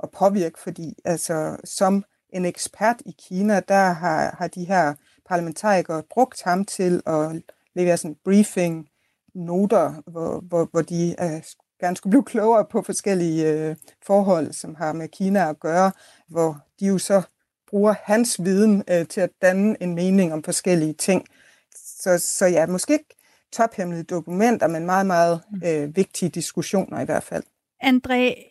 at 0.03 0.11
påvirke, 0.11 0.59
fordi 0.59 0.95
altså, 1.05 1.57
som 1.65 2.05
en 2.33 2.45
ekspert 2.45 3.03
i 3.07 3.15
Kina, 3.19 3.61
der 3.61 3.93
har, 3.93 4.37
har 4.39 4.49
de 4.49 4.65
her 4.65 4.95
parlamentarikere 5.29 6.03
brugt 6.11 6.43
ham 6.43 6.65
til 6.65 7.03
at 7.07 7.43
levere 7.75 7.97
sådan 7.97 8.17
briefing 8.25 8.89
noter, 9.35 10.03
hvor, 10.07 10.41
hvor, 10.41 10.69
hvor 10.71 10.83
de 10.83 11.17
uh, 11.23 11.41
gerne 11.81 11.97
skulle 11.97 12.11
blive 12.11 12.25
klogere 12.25 12.65
på 12.65 12.83
forskellige 12.83 13.71
uh, 13.71 13.77
forhold, 14.07 14.53
som 14.53 14.75
har 14.75 14.93
med 14.93 15.09
Kina 15.09 15.49
at 15.51 15.61
gøre, 15.61 15.93
hvor 16.29 16.59
de 16.81 16.87
jo 16.87 16.99
så 16.99 17.23
bruger 17.71 17.95
hans 18.05 18.45
viden 18.45 18.83
øh, 18.91 19.07
til 19.07 19.21
at 19.21 19.31
danne 19.43 19.83
en 19.83 19.95
mening 19.95 20.33
om 20.33 20.43
forskellige 20.43 20.93
ting. 20.93 21.25
Så, 21.75 22.19
så 22.19 22.47
ja, 22.47 22.67
måske 22.67 22.93
ikke 22.93 23.17
tophemmelige 23.53 24.03
dokumenter, 24.03 24.67
men 24.69 24.87
meget, 24.87 25.07
meget 25.07 25.41
mm. 25.53 25.63
øh, 25.67 25.97
vigtige 25.97 26.29
diskussioner 26.29 27.01
i 27.01 27.05
hvert 27.05 27.23
fald. 27.23 27.43
André, 27.85 28.51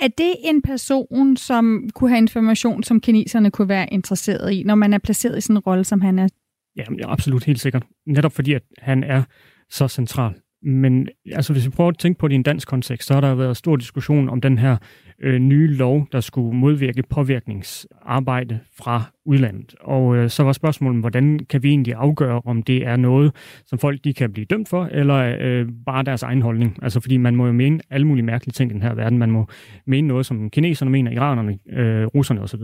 er 0.00 0.08
det 0.08 0.34
en 0.38 0.62
person, 0.62 1.36
som 1.36 1.90
kunne 1.94 2.10
have 2.10 2.18
information, 2.18 2.82
som 2.82 3.00
kineserne 3.00 3.50
kunne 3.50 3.68
være 3.68 3.92
interesseret 3.92 4.52
i, 4.52 4.62
når 4.62 4.74
man 4.74 4.92
er 4.92 4.98
placeret 4.98 5.38
i 5.38 5.40
sådan 5.40 5.56
en 5.56 5.60
rolle, 5.60 5.84
som 5.84 6.00
han 6.00 6.18
er? 6.18 6.28
Ja, 6.76 6.84
absolut 7.04 7.44
helt 7.44 7.60
sikkert. 7.60 7.82
Netop 8.06 8.32
fordi, 8.32 8.52
at 8.52 8.62
han 8.78 9.04
er 9.04 9.22
så 9.70 9.88
central 9.88 10.34
men 10.62 11.08
altså, 11.32 11.52
hvis 11.52 11.66
vi 11.66 11.70
prøver 11.70 11.90
at 11.90 11.98
tænke 11.98 12.18
på 12.18 12.28
det 12.28 12.32
i 12.32 12.36
en 12.36 12.42
dansk 12.42 12.68
kontekst, 12.68 13.08
så 13.08 13.14
har 13.14 13.20
der 13.20 13.34
været 13.34 13.56
stor 13.56 13.76
diskussion 13.76 14.28
om 14.28 14.40
den 14.40 14.58
her 14.58 14.76
øh, 15.22 15.38
nye 15.38 15.66
lov, 15.66 16.06
der 16.12 16.20
skulle 16.20 16.56
modvirke 16.56 17.02
påvirkningsarbejde 17.10 18.58
fra 18.78 19.02
udlandet. 19.24 19.74
Og 19.80 20.16
øh, 20.16 20.30
så 20.30 20.42
var 20.42 20.52
spørgsmålet, 20.52 21.00
hvordan 21.00 21.38
kan 21.38 21.62
vi 21.62 21.68
egentlig 21.68 21.94
afgøre, 21.94 22.42
om 22.44 22.62
det 22.62 22.86
er 22.86 22.96
noget, 22.96 23.34
som 23.66 23.78
folk 23.78 24.04
de 24.04 24.14
kan 24.14 24.32
blive 24.32 24.44
dømt 24.44 24.68
for, 24.68 24.88
eller 24.92 25.36
øh, 25.40 25.68
bare 25.86 26.02
deres 26.02 26.22
egen 26.22 26.42
holdning. 26.42 26.78
Altså 26.82 27.00
fordi 27.00 27.16
man 27.16 27.36
må 27.36 27.46
jo 27.46 27.52
mene 27.52 27.80
alle 27.90 28.06
mulige 28.06 28.24
mærkelige 28.24 28.52
ting 28.52 28.70
i 28.70 28.74
den 28.74 28.82
her 28.82 28.94
verden. 28.94 29.18
Man 29.18 29.30
må 29.30 29.46
mene 29.86 30.08
noget, 30.08 30.26
som 30.26 30.50
kineserne 30.50 30.90
mener, 30.90 31.10
iranerne, 31.10 31.58
øh, 31.72 32.06
russerne 32.06 32.40
osv. 32.40 32.60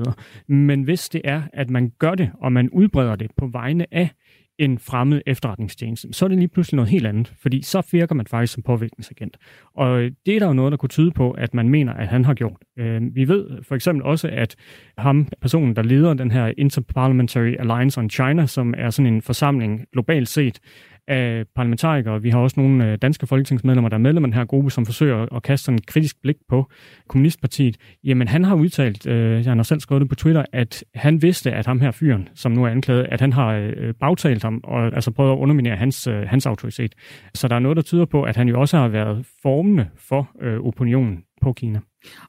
Men 0.49 0.83
hvis 0.83 1.09
det 1.09 1.21
er, 1.25 1.43
at 1.53 1.71
man 1.71 1.93
gør 1.99 2.15
det, 2.15 2.31
og 2.41 2.53
man 2.53 2.71
udbreder 2.71 3.17
det 3.17 3.31
på 3.37 3.47
vegne 3.47 3.87
af 3.95 4.11
en 4.59 4.79
fremmed 4.79 5.21
efterretningstjeneste, 5.27 6.09
så 6.13 6.25
er 6.25 6.29
det 6.29 6.39
lige 6.39 6.49
pludselig 6.49 6.77
noget 6.77 6.91
helt 6.91 7.07
andet, 7.07 7.33
fordi 7.43 7.63
så 7.63 7.89
virker 7.93 8.15
man 8.15 8.27
faktisk 8.27 8.53
som 8.53 8.63
påvirkningsagent. 8.63 9.37
Og 9.75 10.03
øh, 10.03 10.11
det 10.27 10.35
er 10.35 10.39
der 10.39 10.47
jo 10.47 10.53
noget, 10.53 10.71
der 10.71 10.77
kunne 10.77 10.89
tyde 10.89 11.11
på, 11.11 11.31
at 11.31 11.55
man 11.55 11.69
mener, 11.69 11.93
at 11.93 12.09
han 12.09 12.25
har 12.25 12.35
gjort. 12.35 12.57
Øh, 12.79 13.03
vi 13.15 13.29
ved 13.29 13.63
for 13.63 13.75
eksempel 13.75 14.05
også, 14.05 14.29
at 14.33 14.57
ham, 14.99 15.29
personen, 15.41 15.77
der 15.77 15.83
leder 15.83 16.15
den 16.15 16.31
her 16.31 16.53
Interparliamentary 16.59 17.55
Alliance 17.59 18.01
on 18.01 18.11
China, 18.11 18.47
som 18.47 18.75
er 18.77 18.91
sådan 18.91 19.13
en 19.15 19.23
forsamling 19.23 19.85
globalt 19.93 20.29
set, 20.29 20.61
af 21.09 21.45
parlamentarikere. 21.55 22.23
Vi 22.23 22.31
har 22.31 22.39
også 22.39 22.61
nogle 22.61 22.93
øh, 22.93 22.99
danske 23.03 23.27
folketingsmedlemmer, 23.27 23.89
der 23.89 23.97
er 23.97 24.01
medlemmer 24.01 24.29
af 24.29 24.31
den 24.31 24.39
her 24.39 24.45
gruppe, 24.45 24.71
som 24.71 24.87
forsøger 24.87 25.35
at 25.37 25.43
kaste 25.43 25.65
sådan 25.65 25.79
et 25.79 25.87
kritisk 25.87 26.17
blik 26.23 26.37
på 26.49 26.71
Kommunistpartiet. 27.09 27.77
Jamen, 28.05 28.29
han 28.29 28.45
har 28.45 28.55
udtalt, 28.55 29.07
øh, 29.07 29.45
han 29.45 29.59
har 29.59 29.63
selv 29.63 29.81
skrevet 29.81 30.01
det 30.01 30.09
på 30.09 30.15
Twitter, 30.15 30.45
at 30.53 30.85
han 30.95 31.23
vidste, 31.23 31.53
at 31.53 31.67
ham 31.67 31.81
her 31.81 31.91
fyren, 31.91 32.29
som 32.35 32.53
nu 32.53 32.65
er 32.65 32.69
anklaget, 32.69 33.07
at 33.11 33.21
han 33.21 33.33
har 33.33 33.53
øh, 33.53 33.95
bagtalt 34.01 34.43
ham 34.43 34.61
og 34.65 34.85
altså 34.85 35.11
prøvet 35.11 35.33
at 35.33 35.37
underminere 35.37 35.77
hans, 35.77 36.07
øh, 36.07 36.23
hans 36.23 36.47
autoritet. 36.47 36.95
Så 37.35 37.49
der 37.49 37.55
er 37.55 37.59
noget, 37.59 37.77
der 37.77 37.83
tyder 37.83 38.05
på, 38.05 38.23
at 38.23 38.37
han 38.37 38.49
jo 38.49 38.61
også 38.61 38.77
har 38.79 38.89
været 38.89 39.27
formende 39.43 39.87
for 40.09 40.31
øh, 40.43 40.61
opinionen 40.61 41.26
på 41.47 41.53
Kina. 41.53 41.81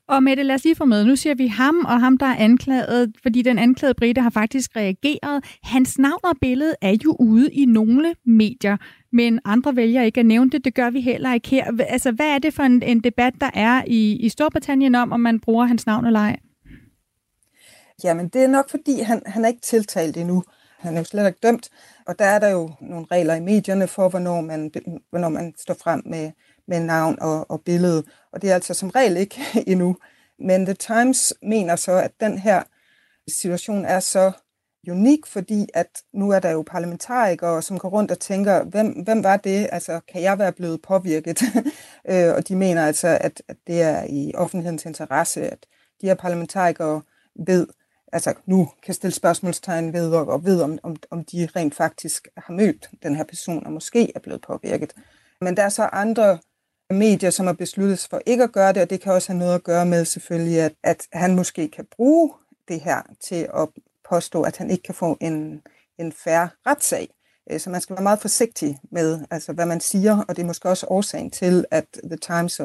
Og 0.07 0.23
Mette, 0.23 0.43
lad 0.43 0.55
os 0.55 0.63
lige 0.63 0.75
få 0.75 0.85
med. 0.85 1.05
Nu 1.05 1.15
siger 1.15 1.35
vi 1.35 1.47
ham 1.47 1.85
og 1.85 1.99
ham, 1.99 2.17
der 2.17 2.25
er 2.25 2.35
anklaget, 2.35 3.13
fordi 3.23 3.41
den 3.41 3.59
anklagede 3.59 3.93
Britte 3.97 4.21
har 4.21 4.29
faktisk 4.29 4.75
reageret. 4.75 5.43
Hans 5.63 5.97
navn 5.97 6.19
og 6.23 6.35
billede 6.41 6.75
er 6.81 6.95
jo 7.05 7.15
ude 7.19 7.51
i 7.51 7.65
nogle 7.65 8.15
medier, 8.25 8.77
men 9.11 9.39
andre 9.45 9.75
vælger 9.75 10.01
ikke 10.01 10.19
at 10.19 10.25
nævne 10.25 10.49
det. 10.49 10.65
Det 10.65 10.73
gør 10.73 10.89
vi 10.89 11.01
heller 11.01 11.33
ikke 11.33 11.49
her. 11.49 11.65
Altså, 11.87 12.11
hvad 12.11 12.25
er 12.25 12.39
det 12.39 12.53
for 12.53 12.63
en, 12.63 12.83
en 12.83 12.99
debat, 12.99 13.33
der 13.41 13.49
er 13.53 13.83
i, 13.87 14.15
i 14.15 14.29
Storbritannien 14.29 14.95
om, 14.95 15.11
om 15.11 15.19
man 15.19 15.39
bruger 15.39 15.65
hans 15.65 15.85
navn 15.85 16.05
eller 16.05 16.19
ej? 16.19 16.39
Jamen, 18.03 18.27
det 18.27 18.43
er 18.43 18.47
nok 18.47 18.69
fordi, 18.69 19.01
han, 19.01 19.21
han 19.25 19.43
er 19.43 19.47
ikke 19.47 19.61
tiltalt 19.61 20.17
endnu. 20.17 20.43
Han 20.79 20.93
er 20.93 20.97
jo 20.97 21.03
slet 21.03 21.27
ikke 21.27 21.39
dømt. 21.43 21.69
Og 22.07 22.19
der 22.19 22.25
er 22.25 22.39
der 22.39 22.49
jo 22.49 22.71
nogle 22.81 23.05
regler 23.11 23.35
i 23.35 23.39
medierne 23.39 23.87
for, 23.87 24.09
hvornår 24.09 24.41
man, 24.41 24.71
hvornår 25.09 25.29
man 25.29 25.53
står 25.57 25.73
frem 25.73 26.01
med, 26.05 26.31
med 26.67 26.79
navn 26.79 27.17
og, 27.21 27.51
og 27.51 27.61
billede. 27.61 28.03
Og 28.31 28.41
det 28.41 28.49
er 28.49 28.55
altså 28.55 28.73
som 28.73 28.89
regel 28.89 29.17
ikke 29.17 29.41
endnu. 29.67 29.97
Men 30.39 30.65
The 30.65 30.73
Times 30.73 31.33
mener 31.41 31.75
så, 31.75 31.91
at 31.91 32.11
den 32.19 32.37
her 32.37 32.63
situation 33.27 33.85
er 33.85 33.99
så 33.99 34.31
unik, 34.91 35.25
fordi 35.25 35.67
at 35.73 35.87
nu 36.13 36.31
er 36.31 36.39
der 36.39 36.51
jo 36.51 36.63
parlamentarikere, 36.67 37.61
som 37.61 37.79
går 37.79 37.89
rundt 37.89 38.11
og 38.11 38.19
tænker, 38.19 38.63
hvem, 38.63 38.87
hvem 38.87 39.23
var 39.23 39.37
det? 39.37 39.69
Altså, 39.71 39.99
kan 40.11 40.21
jeg 40.21 40.39
være 40.39 40.51
blevet 40.51 40.81
påvirket? 40.81 41.41
Øh, 42.09 42.33
og 42.35 42.47
de 42.47 42.55
mener 42.55 42.85
altså, 42.85 43.17
at, 43.21 43.41
at 43.47 43.57
det 43.67 43.81
er 43.81 44.03
i 44.09 44.31
offentlighedens 44.35 44.85
interesse, 44.85 45.41
at 45.49 45.65
de 46.01 46.07
her 46.07 46.13
parlamentarikere 46.13 47.01
ved, 47.47 47.67
altså 48.13 48.33
nu 48.45 48.69
kan 48.83 48.93
stille 48.93 49.13
spørgsmålstegn 49.13 49.93
ved, 49.93 50.11
og, 50.11 50.27
og 50.27 50.45
ved, 50.45 50.61
om, 50.61 50.79
om, 50.83 50.95
om 51.11 51.23
de 51.23 51.47
rent 51.55 51.75
faktisk 51.75 52.27
har 52.37 52.53
mødt 52.53 52.89
den 53.03 53.15
her 53.15 53.23
person, 53.23 53.65
og 53.65 53.71
måske 53.71 54.11
er 54.15 54.19
blevet 54.19 54.41
påvirket. 54.41 54.93
Men 55.41 55.57
der 55.57 55.63
er 55.63 55.69
så 55.69 55.83
andre 55.83 56.37
medier, 56.89 57.29
som 57.29 57.45
har 57.45 57.53
besluttet 57.53 57.99
sig 57.99 58.09
for 58.09 58.21
ikke 58.25 58.43
at 58.43 58.51
gøre 58.51 58.73
det, 58.73 58.81
og 58.81 58.89
det 58.89 59.01
kan 59.01 59.13
også 59.13 59.31
have 59.31 59.39
noget 59.39 59.55
at 59.55 59.63
gøre 59.63 59.85
med 59.85 60.05
selvfølgelig, 60.05 60.59
at, 60.59 60.73
at 60.83 61.07
han 61.13 61.35
måske 61.35 61.67
kan 61.67 61.85
bruge 61.95 62.33
det 62.67 62.81
her 62.81 63.01
til 63.19 63.49
at 63.55 63.67
påstå, 64.09 64.41
at 64.41 64.57
han 64.57 64.71
ikke 64.71 64.83
kan 64.83 64.95
få 64.95 65.17
en, 65.21 65.61
en 65.99 66.11
færre 66.11 66.49
retssag. 66.65 67.09
Øh, 67.51 67.59
så 67.59 67.69
man 67.69 67.81
skal 67.81 67.95
være 67.95 68.03
meget 68.03 68.19
forsigtig 68.21 68.79
med, 68.91 69.25
altså, 69.31 69.53
hvad 69.53 69.65
man 69.65 69.79
siger, 69.79 70.23
og 70.27 70.35
det 70.35 70.41
er 70.41 70.47
måske 70.47 70.69
også 70.69 70.87
årsagen 70.89 71.31
til, 71.31 71.65
at 71.71 71.85
The 72.03 72.17
Times 72.17 72.61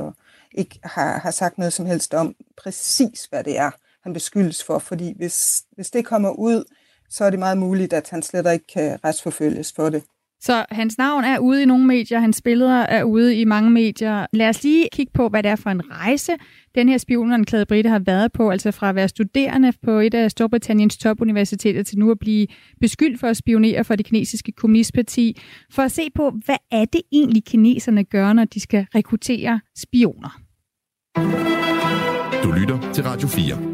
ikke 0.52 0.78
har, 0.82 1.18
har 1.18 1.30
sagt 1.30 1.58
noget 1.58 1.72
som 1.72 1.86
helst 1.86 2.14
om 2.14 2.34
præcis, 2.62 3.24
hvad 3.24 3.44
det 3.44 3.58
er, 3.58 3.70
han 4.02 4.12
beskyldes 4.12 4.64
for. 4.64 4.78
Fordi 4.78 5.14
hvis, 5.16 5.62
hvis 5.70 5.90
det 5.90 6.04
kommer 6.04 6.30
ud, 6.30 6.64
så 7.10 7.24
er 7.24 7.30
det 7.30 7.38
meget 7.38 7.58
muligt, 7.58 7.92
at 7.92 8.08
han 8.10 8.22
slet 8.22 8.52
ikke 8.52 8.66
kan 8.66 8.98
retsforfølges 9.04 9.72
for 9.72 9.90
det. 9.90 10.02
Så 10.44 10.64
hans 10.70 10.98
navn 10.98 11.24
er 11.24 11.38
ude 11.38 11.62
i 11.62 11.64
nogle 11.64 11.86
medier, 11.86 12.18
hans 12.18 12.42
billeder 12.42 12.80
er 12.80 13.04
ude 13.04 13.36
i 13.36 13.44
mange 13.44 13.70
medier. 13.70 14.26
Lad 14.32 14.48
os 14.48 14.62
lige 14.62 14.88
kigge 14.92 15.12
på, 15.14 15.28
hvad 15.28 15.42
det 15.42 15.50
er 15.50 15.56
for 15.56 15.70
en 15.70 15.90
rejse, 15.90 16.32
den 16.74 16.88
her 16.88 16.98
spionanklagede 16.98 17.66
Britte 17.66 17.90
har 17.90 17.98
været 17.98 18.32
på, 18.32 18.50
altså 18.50 18.70
fra 18.70 18.88
at 18.88 18.94
være 18.94 19.08
studerende 19.08 19.72
på 19.82 19.90
et 19.90 20.14
af 20.14 20.30
Storbritanniens 20.30 20.96
topuniversiteter 20.96 21.82
til 21.82 21.98
nu 21.98 22.10
at 22.10 22.18
blive 22.18 22.46
beskyldt 22.80 23.20
for 23.20 23.26
at 23.26 23.36
spionere 23.36 23.84
for 23.84 23.96
det 23.96 24.06
kinesiske 24.06 24.52
kommunistparti, 24.52 25.40
for 25.72 25.82
at 25.82 25.92
se 25.92 26.02
på, 26.14 26.32
hvad 26.44 26.56
er 26.70 26.84
det 26.84 27.02
egentlig 27.12 27.44
kineserne 27.44 28.04
gør, 28.04 28.32
når 28.32 28.44
de 28.44 28.60
skal 28.60 28.86
rekruttere 28.94 29.60
spioner. 29.76 30.40
Du 32.44 32.52
lytter 32.52 32.92
til 32.92 33.04
Radio 33.04 33.28
4. 33.28 33.71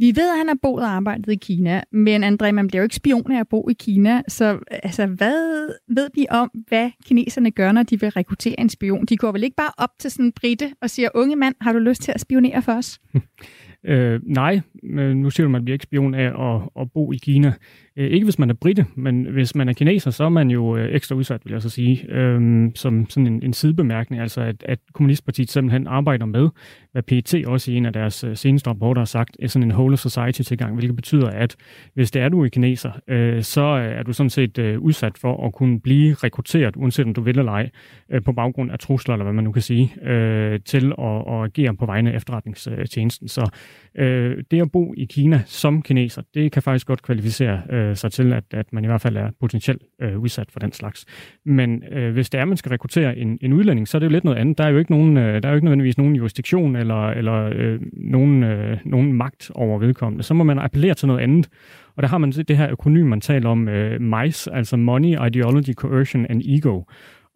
Vi 0.00 0.12
ved, 0.16 0.30
at 0.32 0.38
han 0.38 0.48
har 0.48 0.56
boet 0.62 0.82
og 0.84 0.90
arbejdet 0.90 1.32
i 1.32 1.36
Kina, 1.36 1.82
men 1.92 2.24
André, 2.24 2.50
man 2.50 2.66
bliver 2.66 2.80
jo 2.80 2.82
ikke 2.82 2.94
spion 2.94 3.32
af 3.32 3.40
at 3.40 3.48
bo 3.48 3.68
i 3.68 3.72
Kina. 3.72 4.22
Så 4.28 4.58
altså, 4.70 5.06
hvad 5.06 5.68
ved 5.94 6.10
vi 6.14 6.26
om, 6.30 6.50
hvad 6.68 6.90
kineserne 7.06 7.50
gør, 7.50 7.72
når 7.72 7.82
de 7.82 8.00
vil 8.00 8.10
rekruttere 8.10 8.60
en 8.60 8.68
spion? 8.68 9.04
De 9.04 9.16
går 9.16 9.32
vel 9.32 9.44
ikke 9.44 9.56
bare 9.56 9.72
op 9.78 9.90
til 9.98 10.10
sådan 10.10 10.26
en 10.26 10.32
brite 10.32 10.72
og 10.82 10.90
siger, 10.90 11.08
unge 11.14 11.36
mand, 11.36 11.54
har 11.60 11.72
du 11.72 11.78
lyst 11.78 12.02
til 12.02 12.12
at 12.12 12.20
spionere 12.20 12.62
for 12.62 12.72
os? 12.72 13.00
øh, 13.90 14.20
nej, 14.26 14.60
men 14.82 15.16
nu 15.22 15.30
siger 15.30 15.44
du, 15.44 15.48
at 15.48 15.52
man 15.52 15.64
bliver 15.64 15.74
ikke 15.74 15.82
spion 15.82 16.14
af 16.14 16.54
at, 16.54 16.62
at 16.80 16.92
bo 16.94 17.12
i 17.12 17.16
Kina. 17.16 17.52
Øh, 18.00 18.10
ikke 18.10 18.24
hvis 18.24 18.38
man 18.38 18.50
er 18.50 18.54
britte, 18.54 18.86
men 18.94 19.24
hvis 19.24 19.54
man 19.54 19.68
er 19.68 19.72
kineser, 19.72 20.10
så 20.10 20.24
er 20.24 20.28
man 20.28 20.50
jo 20.50 20.76
øh, 20.76 20.94
ekstra 20.94 21.14
udsat, 21.14 21.40
vil 21.44 21.52
jeg 21.52 21.62
så 21.62 21.68
sige, 21.68 22.06
øhm, 22.08 22.74
som 22.74 23.10
sådan 23.10 23.26
en, 23.26 23.42
en 23.42 23.52
sidebemærkning, 23.52 24.22
altså 24.22 24.40
at, 24.40 24.64
at 24.68 24.78
Kommunistpartiet 24.92 25.50
simpelthen 25.50 25.86
arbejder 25.86 26.26
med, 26.26 26.48
hvad 26.92 27.02
PET 27.02 27.46
også 27.46 27.72
i 27.72 27.76
en 27.76 27.86
af 27.86 27.92
deres 27.92 28.24
øh, 28.24 28.36
seneste 28.36 28.70
rapporter 28.70 29.00
har 29.00 29.06
sagt, 29.06 29.36
er 29.42 29.48
sådan 29.48 29.68
en 29.68 29.72
whole 29.72 29.96
society 29.96 30.42
tilgang, 30.42 30.74
hvilket 30.74 30.96
betyder, 30.96 31.28
at 31.28 31.56
hvis 31.94 32.10
det 32.10 32.22
er 32.22 32.28
du 32.28 32.44
er 32.44 32.48
kineser, 32.48 32.92
øh, 33.08 33.42
så 33.42 33.60
er 33.60 34.02
du 34.02 34.12
sådan 34.12 34.30
set 34.30 34.58
øh, 34.58 34.80
udsat 34.80 35.18
for 35.18 35.46
at 35.46 35.52
kunne 35.52 35.80
blive 35.80 36.14
rekrutteret, 36.14 36.76
uanset 36.76 37.06
om 37.06 37.14
du 37.14 37.20
vil 37.20 37.38
eller 37.38 37.52
ej, 37.52 37.70
øh, 38.12 38.22
på 38.22 38.32
baggrund 38.32 38.70
af 38.70 38.78
trusler, 38.78 39.14
eller 39.14 39.24
hvad 39.24 39.34
man 39.34 39.44
nu 39.44 39.52
kan 39.52 39.62
sige, 39.62 40.08
øh, 40.10 40.60
til 40.64 40.92
at, 40.98 41.22
at 41.28 41.44
agere 41.44 41.76
på 41.76 41.86
vegne 41.86 42.12
af 42.12 42.16
efterretningstjenesten. 42.16 43.28
Så 43.28 43.50
øh, 43.94 44.36
det 44.50 44.60
at 44.60 44.72
bo 44.72 44.94
i 44.96 45.04
Kina 45.04 45.42
som 45.46 45.82
kineser, 45.82 46.22
det 46.34 46.52
kan 46.52 46.62
faktisk 46.62 46.86
godt 46.86 47.02
kvalificere 47.02 47.62
øh, 47.70 47.89
øh, 47.90 47.96
sig 47.96 48.12
til, 48.12 48.32
at, 48.32 48.44
at 48.50 48.72
man 48.72 48.84
i 48.84 48.86
hvert 48.86 49.00
fald 49.00 49.16
er 49.16 49.30
potentielt 49.40 49.82
øh, 50.02 50.18
udsat 50.18 50.50
for 50.50 50.60
den 50.60 50.72
slags. 50.72 51.06
Men 51.44 51.84
øh, 51.92 52.12
hvis 52.12 52.30
det 52.30 52.38
er, 52.38 52.42
at 52.42 52.48
man 52.48 52.56
skal 52.56 52.70
rekruttere 52.70 53.16
en, 53.18 53.38
en 53.40 53.52
udlænding, 53.52 53.88
så 53.88 53.96
er 53.96 53.98
det 53.98 54.06
jo 54.06 54.10
lidt 54.10 54.24
noget 54.24 54.38
andet. 54.38 54.58
Der 54.58 54.64
er 54.64 54.68
jo 54.68 54.78
ikke, 54.78 54.90
nogen, 54.90 55.16
øh, 55.16 55.42
der 55.42 55.48
er 55.48 55.52
jo 55.52 55.56
ikke 55.56 55.64
nødvendigvis 55.64 55.98
nogen 55.98 56.16
jurisdiktion 56.16 56.76
eller, 56.76 57.10
eller 57.10 57.50
øh, 57.54 57.80
nogen, 57.92 58.42
øh, 58.42 58.78
nogen 58.84 59.12
magt 59.12 59.50
over 59.54 59.78
vedkommende. 59.78 60.22
Så 60.22 60.34
må 60.34 60.44
man 60.44 60.58
appellere 60.58 60.94
til 60.94 61.08
noget 61.08 61.20
andet. 61.20 61.48
Og 61.96 62.02
der 62.02 62.08
har 62.08 62.18
man 62.18 62.30
det 62.30 62.56
her 62.56 62.70
økonym, 62.70 63.06
man 63.06 63.20
taler 63.20 63.48
om, 63.48 63.68
øh, 63.68 64.00
MICE, 64.00 64.52
altså 64.52 64.76
Money, 64.76 65.26
Ideology, 65.26 65.72
Coercion 65.74 66.26
and 66.26 66.42
Ego. 66.44 66.82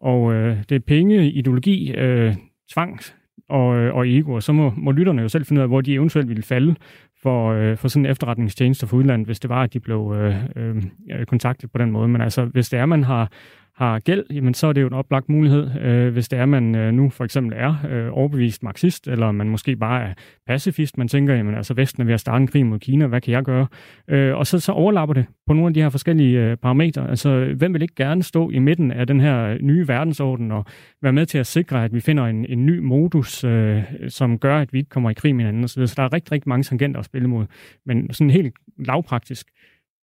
Og 0.00 0.34
øh, 0.34 0.56
det 0.68 0.74
er 0.74 0.80
penge, 0.86 1.30
ideologi, 1.30 1.94
øh, 1.94 2.34
tvang, 2.72 3.00
og, 3.48 3.76
øh, 3.76 3.94
og 3.94 4.08
ego, 4.08 4.32
og 4.32 4.42
så 4.42 4.52
må, 4.52 4.72
må 4.76 4.90
lytterne 4.90 5.22
jo 5.22 5.28
selv 5.28 5.44
finde 5.44 5.60
ud 5.60 5.62
af, 5.62 5.68
hvor 5.68 5.80
de 5.80 5.94
eventuelt 5.94 6.28
ville 6.28 6.42
falde 6.42 6.74
for, 7.24 7.52
øh, 7.52 7.76
for 7.76 7.88
sådan 7.88 8.06
en 8.06 8.10
efterretningstjeneste 8.10 8.86
for 8.86 8.96
udlandet, 8.96 9.26
hvis 9.26 9.40
det 9.40 9.50
var, 9.50 9.62
at 9.62 9.72
de 9.72 9.80
blev 9.80 10.14
øh, 10.16 10.34
øh, 10.56 11.26
kontaktet 11.26 11.72
på 11.72 11.78
den 11.78 11.90
måde. 11.90 12.08
Men 12.08 12.20
altså, 12.20 12.44
hvis 12.44 12.68
det 12.68 12.78
er, 12.78 12.86
man 12.86 13.04
har 13.04 13.30
har 13.76 13.98
gæld, 13.98 14.24
jamen 14.30 14.54
så 14.54 14.66
er 14.66 14.72
det 14.72 14.82
jo 14.82 14.86
en 14.86 14.92
oplagt 14.92 15.28
mulighed, 15.28 15.80
øh, 15.80 16.12
hvis 16.12 16.28
det 16.28 16.38
er, 16.38 16.46
man 16.46 16.74
øh, 16.74 16.92
nu 16.92 17.10
for 17.10 17.24
eksempel 17.24 17.52
er 17.56 17.76
øh, 17.90 18.08
overbevist 18.12 18.62
marxist, 18.62 19.08
eller 19.08 19.32
man 19.32 19.48
måske 19.48 19.76
bare 19.76 20.02
er 20.02 20.14
pacifist, 20.46 20.98
man 20.98 21.08
tænker, 21.08 21.34
jamen 21.34 21.54
altså 21.54 21.74
Vesten 21.74 22.00
er 22.00 22.04
ved 22.04 22.14
at 22.14 22.20
starte 22.20 22.42
en 22.42 22.46
krig 22.46 22.66
mod 22.66 22.78
Kina, 22.78 23.06
hvad 23.06 23.20
kan 23.20 23.32
jeg 23.32 23.42
gøre? 23.42 23.66
Øh, 24.08 24.36
og 24.36 24.46
så, 24.46 24.60
så 24.60 24.72
overlapper 24.72 25.14
det 25.14 25.26
på 25.46 25.52
nogle 25.52 25.68
af 25.68 25.74
de 25.74 25.82
her 25.82 25.88
forskellige 25.88 26.40
øh, 26.40 26.56
parametre. 26.56 27.10
Altså, 27.10 27.54
hvem 27.56 27.74
vil 27.74 27.82
ikke 27.82 27.94
gerne 27.94 28.22
stå 28.22 28.50
i 28.50 28.58
midten 28.58 28.90
af 28.90 29.06
den 29.06 29.20
her 29.20 29.44
øh, 29.44 29.58
nye 29.60 29.88
verdensorden 29.88 30.50
og 30.50 30.64
være 31.02 31.12
med 31.12 31.26
til 31.26 31.38
at 31.38 31.46
sikre, 31.46 31.84
at 31.84 31.94
vi 31.94 32.00
finder 32.00 32.24
en, 32.24 32.46
en 32.48 32.66
ny 32.66 32.78
modus, 32.78 33.44
øh, 33.44 33.82
som 34.08 34.38
gør, 34.38 34.58
at 34.58 34.72
vi 34.72 34.78
ikke 34.78 34.90
kommer 34.90 35.10
i 35.10 35.14
krig 35.14 35.34
med 35.34 35.44
hinanden 35.44 35.64
osv. 35.64 35.86
Så 35.86 35.94
der 35.96 36.02
er 36.02 36.12
rigtig, 36.12 36.32
rigtig 36.32 36.48
mange 36.48 36.62
tangenter 36.62 37.00
at 37.00 37.04
spille 37.06 37.28
mod. 37.28 37.46
Men 37.86 38.12
sådan 38.12 38.30
helt 38.30 38.54
lavpraktisk, 38.78 39.46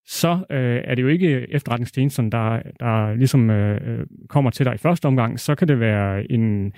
så 0.06 0.46
øh, 0.50 0.82
er 0.84 0.96
det 0.96 1.02
jo 1.02 1.08
ikke 1.08 1.54
efterretningstjenesten, 1.54 2.32
der, 2.32 2.62
der 2.80 3.14
ligesom 3.14 3.50
øh, 3.50 4.00
øh, 4.00 4.06
kommer 4.30 4.52
til 4.52 4.66
dig 4.66 4.76
i 4.76 4.78
første 4.78 5.06
omgang. 5.06 5.40
Så 5.40 5.56
kan 5.56 5.68
det 5.68 5.80
være 5.80 6.32
en 6.32 6.74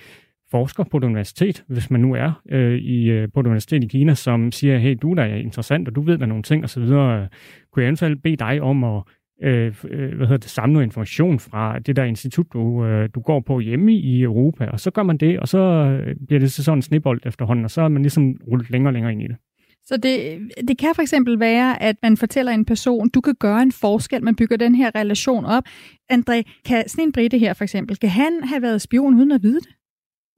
forsker 0.52 0.84
på 0.84 0.98
et 0.98 1.04
universitet, 1.04 1.64
hvis 1.68 1.92
man 1.92 2.02
nu 2.02 2.16
er 2.16 2.42
øh, 2.50 2.78
i, 2.78 3.10
øh, 3.10 3.28
på 3.34 3.40
et 3.40 3.46
universitet 3.46 3.84
i 3.84 3.88
Kina, 3.88 4.14
som 4.14 4.52
siger, 4.52 4.78
hey, 4.78 4.98
du 5.02 5.14
der 5.14 5.24
er 5.24 5.36
interessant, 5.36 5.88
og 5.88 5.96
du 5.96 6.02
ved 6.02 6.18
der 6.18 6.26
nogle 6.26 6.44
ting 6.44 6.64
osv., 6.64 6.84
kunne 6.84 7.84
jeg 7.84 7.84
eventuelt 7.84 8.24
bede 8.24 8.36
dig 8.36 8.62
om 8.62 8.84
at 8.84 9.04
øh, 9.44 9.74
øh, 9.90 10.16
hvad 10.16 10.28
hedder 10.28 10.38
det, 10.38 10.50
samle 10.50 10.74
noget 10.74 10.86
information 10.86 11.40
fra 11.40 11.80
det 11.80 11.96
der 11.96 12.04
institut, 12.04 12.46
du, 12.54 12.86
øh, 12.86 13.10
du 13.16 13.20
går 13.20 13.40
på 13.40 13.60
hjemme 13.60 13.94
i 13.94 14.22
Europa, 14.22 14.66
og 14.66 14.80
så 14.80 14.92
gør 14.92 15.04
man 15.04 15.18
det, 15.18 15.40
og 15.40 15.48
så 15.48 15.58
øh, 15.58 16.16
bliver 16.28 16.40
det 16.40 16.52
så 16.52 16.64
sådan 16.64 16.78
en 16.78 16.82
snebold 16.82 17.22
efterhånden, 17.26 17.66
og 17.66 17.72
så 17.72 17.82
er 17.82 17.88
man 17.88 18.02
ligesom 18.02 18.36
rullet 18.48 18.70
længere 18.70 18.90
og 18.90 18.94
længere 18.94 19.12
ind 19.12 19.22
i 19.22 19.28
det. 19.28 19.36
Så 19.86 19.98
det, 19.98 20.40
det 20.68 20.78
kan 20.78 20.96
for 20.96 21.02
eksempel 21.02 21.40
være, 21.40 21.82
at 21.82 21.96
man 22.02 22.18
fortæller 22.18 22.52
en 22.52 22.66
person, 22.66 23.10
du 23.10 23.22
kan 23.22 23.36
gøre 23.36 23.62
en 23.62 23.72
forskel, 23.72 24.24
man 24.24 24.36
bygger 24.36 24.58
den 24.58 24.76
her 24.76 24.92
relation 24.96 25.46
op. 25.46 25.64
André, 26.12 26.62
kan 26.66 26.90
sådan 26.90 27.04
en 27.04 27.12
Britte 27.12 27.38
her 27.38 27.54
for 27.54 27.64
eksempel, 27.64 27.98
kan 27.98 28.10
han 28.10 28.44
have 28.44 28.62
været 28.62 28.82
spion 28.82 29.14
uden 29.14 29.32
at 29.32 29.44
vide 29.44 29.60
det? 29.60 29.70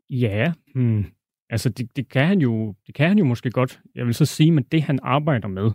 Ja, 0.10 0.54
hmm. 0.76 1.06
altså 1.50 1.70
det, 1.70 1.96
det, 1.96 2.10
kan 2.10 2.26
han 2.26 2.42
jo, 2.42 2.76
det 2.88 2.96
kan 2.96 3.08
han 3.08 3.18
jo 3.18 3.26
måske 3.26 3.50
godt. 3.50 3.80
Jeg 3.96 4.06
vil 4.06 4.14
så 4.14 4.26
sige, 4.26 4.58
at 4.58 4.72
det 4.72 4.82
han 4.82 5.00
arbejder 5.04 5.48
med, 5.48 5.72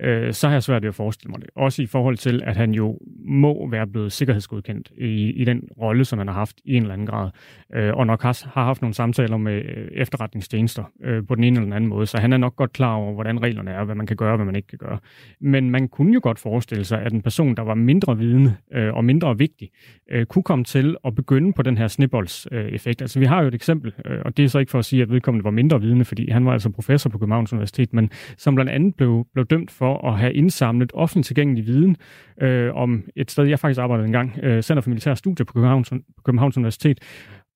øh, 0.00 0.32
så 0.32 0.46
har 0.46 0.54
jeg 0.54 0.62
svært 0.62 0.82
ved 0.82 0.88
at 0.88 0.94
forestille 0.94 1.30
mig 1.30 1.40
det. 1.40 1.50
Også 1.56 1.82
i 1.82 1.86
forhold 1.86 2.16
til, 2.16 2.42
at 2.44 2.56
han 2.56 2.72
jo 2.74 2.98
må 3.24 3.70
være 3.70 3.86
blevet 3.86 4.12
sikkerhedsgodkendt 4.12 4.90
i, 4.98 5.30
i 5.30 5.44
den 5.44 5.68
rolle, 5.80 6.04
som 6.04 6.18
han 6.18 6.28
har 6.28 6.34
haft 6.34 6.56
i 6.64 6.74
en 6.74 6.82
eller 6.82 6.92
anden 6.92 7.06
grad. 7.06 7.30
Øh, 7.74 7.94
og 7.94 8.06
nok 8.06 8.22
har, 8.22 8.42
har 8.54 8.64
haft 8.64 8.82
nogle 8.82 8.94
samtaler 8.94 9.36
med 9.36 9.54
øh, 9.54 9.88
efterretningstjenester 9.92 10.84
øh, 11.04 11.26
på 11.26 11.34
den 11.34 11.44
ene 11.44 11.56
eller 11.56 11.64
den 11.64 11.72
anden 11.72 11.90
måde, 11.90 12.06
så 12.06 12.18
han 12.18 12.32
er 12.32 12.36
nok 12.36 12.56
godt 12.56 12.72
klar 12.72 12.94
over, 12.94 13.14
hvordan 13.14 13.42
reglerne 13.42 13.70
er, 13.70 13.84
hvad 13.84 13.94
man 13.94 14.06
kan 14.06 14.16
gøre 14.16 14.30
og 14.30 14.36
hvad 14.36 14.46
man 14.46 14.56
ikke 14.56 14.68
kan 14.68 14.78
gøre. 14.78 14.98
Men 15.40 15.70
man 15.70 15.88
kunne 15.88 16.14
jo 16.14 16.20
godt 16.22 16.38
forestille 16.38 16.84
sig, 16.84 17.02
at 17.02 17.12
en 17.12 17.22
person, 17.22 17.54
der 17.54 17.62
var 17.62 17.74
mindre 17.74 18.18
vidende 18.18 18.54
øh, 18.72 18.94
og 18.94 19.04
mindre 19.04 19.38
vigtig, 19.38 19.70
øh, 20.10 20.26
kunne 20.26 20.42
komme 20.42 20.64
til 20.64 20.96
at 21.04 21.14
begynde 21.14 21.52
på 21.52 21.62
den 21.62 21.78
her 21.78 21.88
snibboldseffekt. 21.88 23.02
altså 23.02 23.18
vi 23.18 23.24
har 23.24 23.40
jo 23.42 23.48
et 23.48 23.54
eksempel, 23.54 23.92
øh, 24.04 24.18
og 24.24 24.36
det 24.36 24.44
er 24.44 24.48
så 24.48 24.58
ikke 24.58 24.70
for 24.70 24.78
at 24.78 24.84
sige, 24.84 25.02
at 25.02 25.10
vedkommende 25.10 25.44
var 25.44 25.50
mindre 25.50 25.80
vidende, 25.80 26.04
fordi 26.04 26.30
han 26.30 26.46
var 26.46 26.52
altså 26.52 26.70
professor 26.70 27.10
på 27.10 27.18
Københavns 27.18 27.52
Universitet, 27.52 27.92
men 27.92 28.10
som 28.36 28.54
blandt 28.54 28.70
andet 28.70 28.94
blev, 28.94 29.26
blev 29.34 29.46
dømt 29.46 29.70
for 29.70 29.85
at 29.94 30.18
have 30.18 30.32
indsamlet 30.34 30.90
offentligt 30.94 31.26
tilgængelig 31.26 31.66
viden 31.66 31.96
øh, 32.42 32.74
om 32.74 33.04
et 33.16 33.30
sted, 33.30 33.44
jeg 33.44 33.58
faktisk 33.58 33.80
arbejdede 33.80 34.06
engang, 34.06 34.38
øh, 34.42 34.62
Center 34.62 34.80
for 34.80 34.90
Militære 34.90 35.16
Studier 35.16 35.44
på 35.44 35.52
Københavns, 35.52 35.90
på 35.90 36.22
Københavns 36.24 36.56
Universitet, 36.56 37.00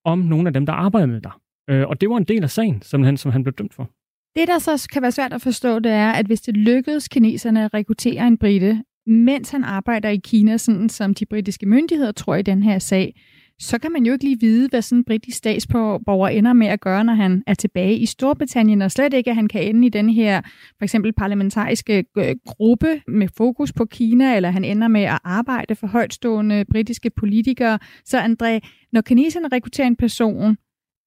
om 0.05 0.19
nogle 0.19 0.47
af 0.47 0.53
dem, 0.53 0.67
der 0.67 0.73
arbejdede 0.73 1.21
der. 1.21 1.41
Øh, 1.71 1.89
og 1.89 2.01
det 2.01 2.11
var 2.11 2.17
en 2.17 2.25
del 2.25 2.43
af 2.43 2.51
sagen, 2.51 2.83
som 2.83 3.03
han, 3.03 3.17
som 3.17 3.33
han 3.33 3.43
blev 3.45 3.55
dømt 3.55 3.75
for. 3.75 3.91
Det, 4.37 4.49
der 4.49 4.59
så 4.59 4.89
kan 4.93 5.03
være 5.03 5.13
svært 5.13 5.33
at 5.33 5.43
forstå, 5.43 5.79
det 5.79 5.93
er, 5.93 6.11
at 6.11 6.27
hvis 6.27 6.41
det 6.41 6.57
lykkedes 6.57 7.09
kineserne 7.09 7.65
at 7.65 7.75
rekruttere 7.75 8.27
en 8.27 8.39
brite, 8.39 8.83
mens 9.07 9.51
han 9.51 9.65
arbejder 9.65 10.09
i 10.09 10.21
Kina, 10.25 10.57
sådan 10.57 10.89
som 10.89 11.15
de 11.15 11.27
britiske 11.27 11.67
myndigheder 11.67 12.13
tror 12.13 12.35
i 12.35 12.43
den 12.43 12.63
her 12.63 12.79
sag, 12.79 13.15
så 13.61 13.79
kan 13.79 13.93
man 13.93 14.07
jo 14.07 14.13
ikke 14.13 14.25
lige 14.25 14.41
vide, 14.41 14.69
hvad 14.69 14.83
sådan 14.83 14.99
en 14.99 15.05
britisk 15.05 15.37
statsborger 15.37 16.29
ender 16.29 16.53
med 16.53 16.67
at 16.67 16.81
gøre, 16.81 17.05
når 17.05 17.13
han 17.13 17.43
er 17.47 17.55
tilbage 17.55 17.97
i 17.97 18.07
Storbritannien, 18.07 18.83
og 18.83 18.91
slet 18.91 19.15
ikke, 19.15 19.31
at 19.31 19.37
han 19.37 19.49
kan 19.49 19.63
ende 19.63 19.87
i 19.87 19.91
den 19.91 20.11
her 20.11 20.41
for 20.79 20.85
eksempel 20.85 21.13
parlamentariske 21.13 22.05
øh, 22.19 22.37
gruppe 22.47 23.03
med 23.09 23.29
fokus 23.37 23.73
på 23.73 23.85
Kina, 23.85 24.37
eller 24.37 24.51
han 24.51 24.65
ender 24.65 24.89
med 24.89 25.03
at 25.03 25.19
arbejde 25.25 25.75
for 25.75 25.87
højtstående 25.87 26.65
britiske 26.71 27.11
politikere. 27.11 27.79
Så 28.05 28.19
André, 28.19 28.69
når 28.93 29.01
kineserne 29.01 29.49
rekrutterer 29.53 29.87
en 29.87 29.97
person, 29.97 30.57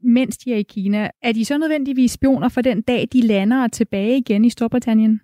mens 0.03 0.37
de 0.37 0.53
er 0.53 0.57
i 0.57 0.63
Kina, 0.63 1.09
er 1.21 1.31
de 1.31 1.45
så 1.45 1.57
nødvendigvis 1.57 2.11
spioner 2.11 2.49
for 2.49 2.61
den 2.61 2.81
dag, 2.81 3.07
de 3.13 3.21
lander 3.21 3.67
tilbage 3.67 4.17
igen 4.17 4.45
i 4.45 4.49
Storbritannien? 4.49 5.21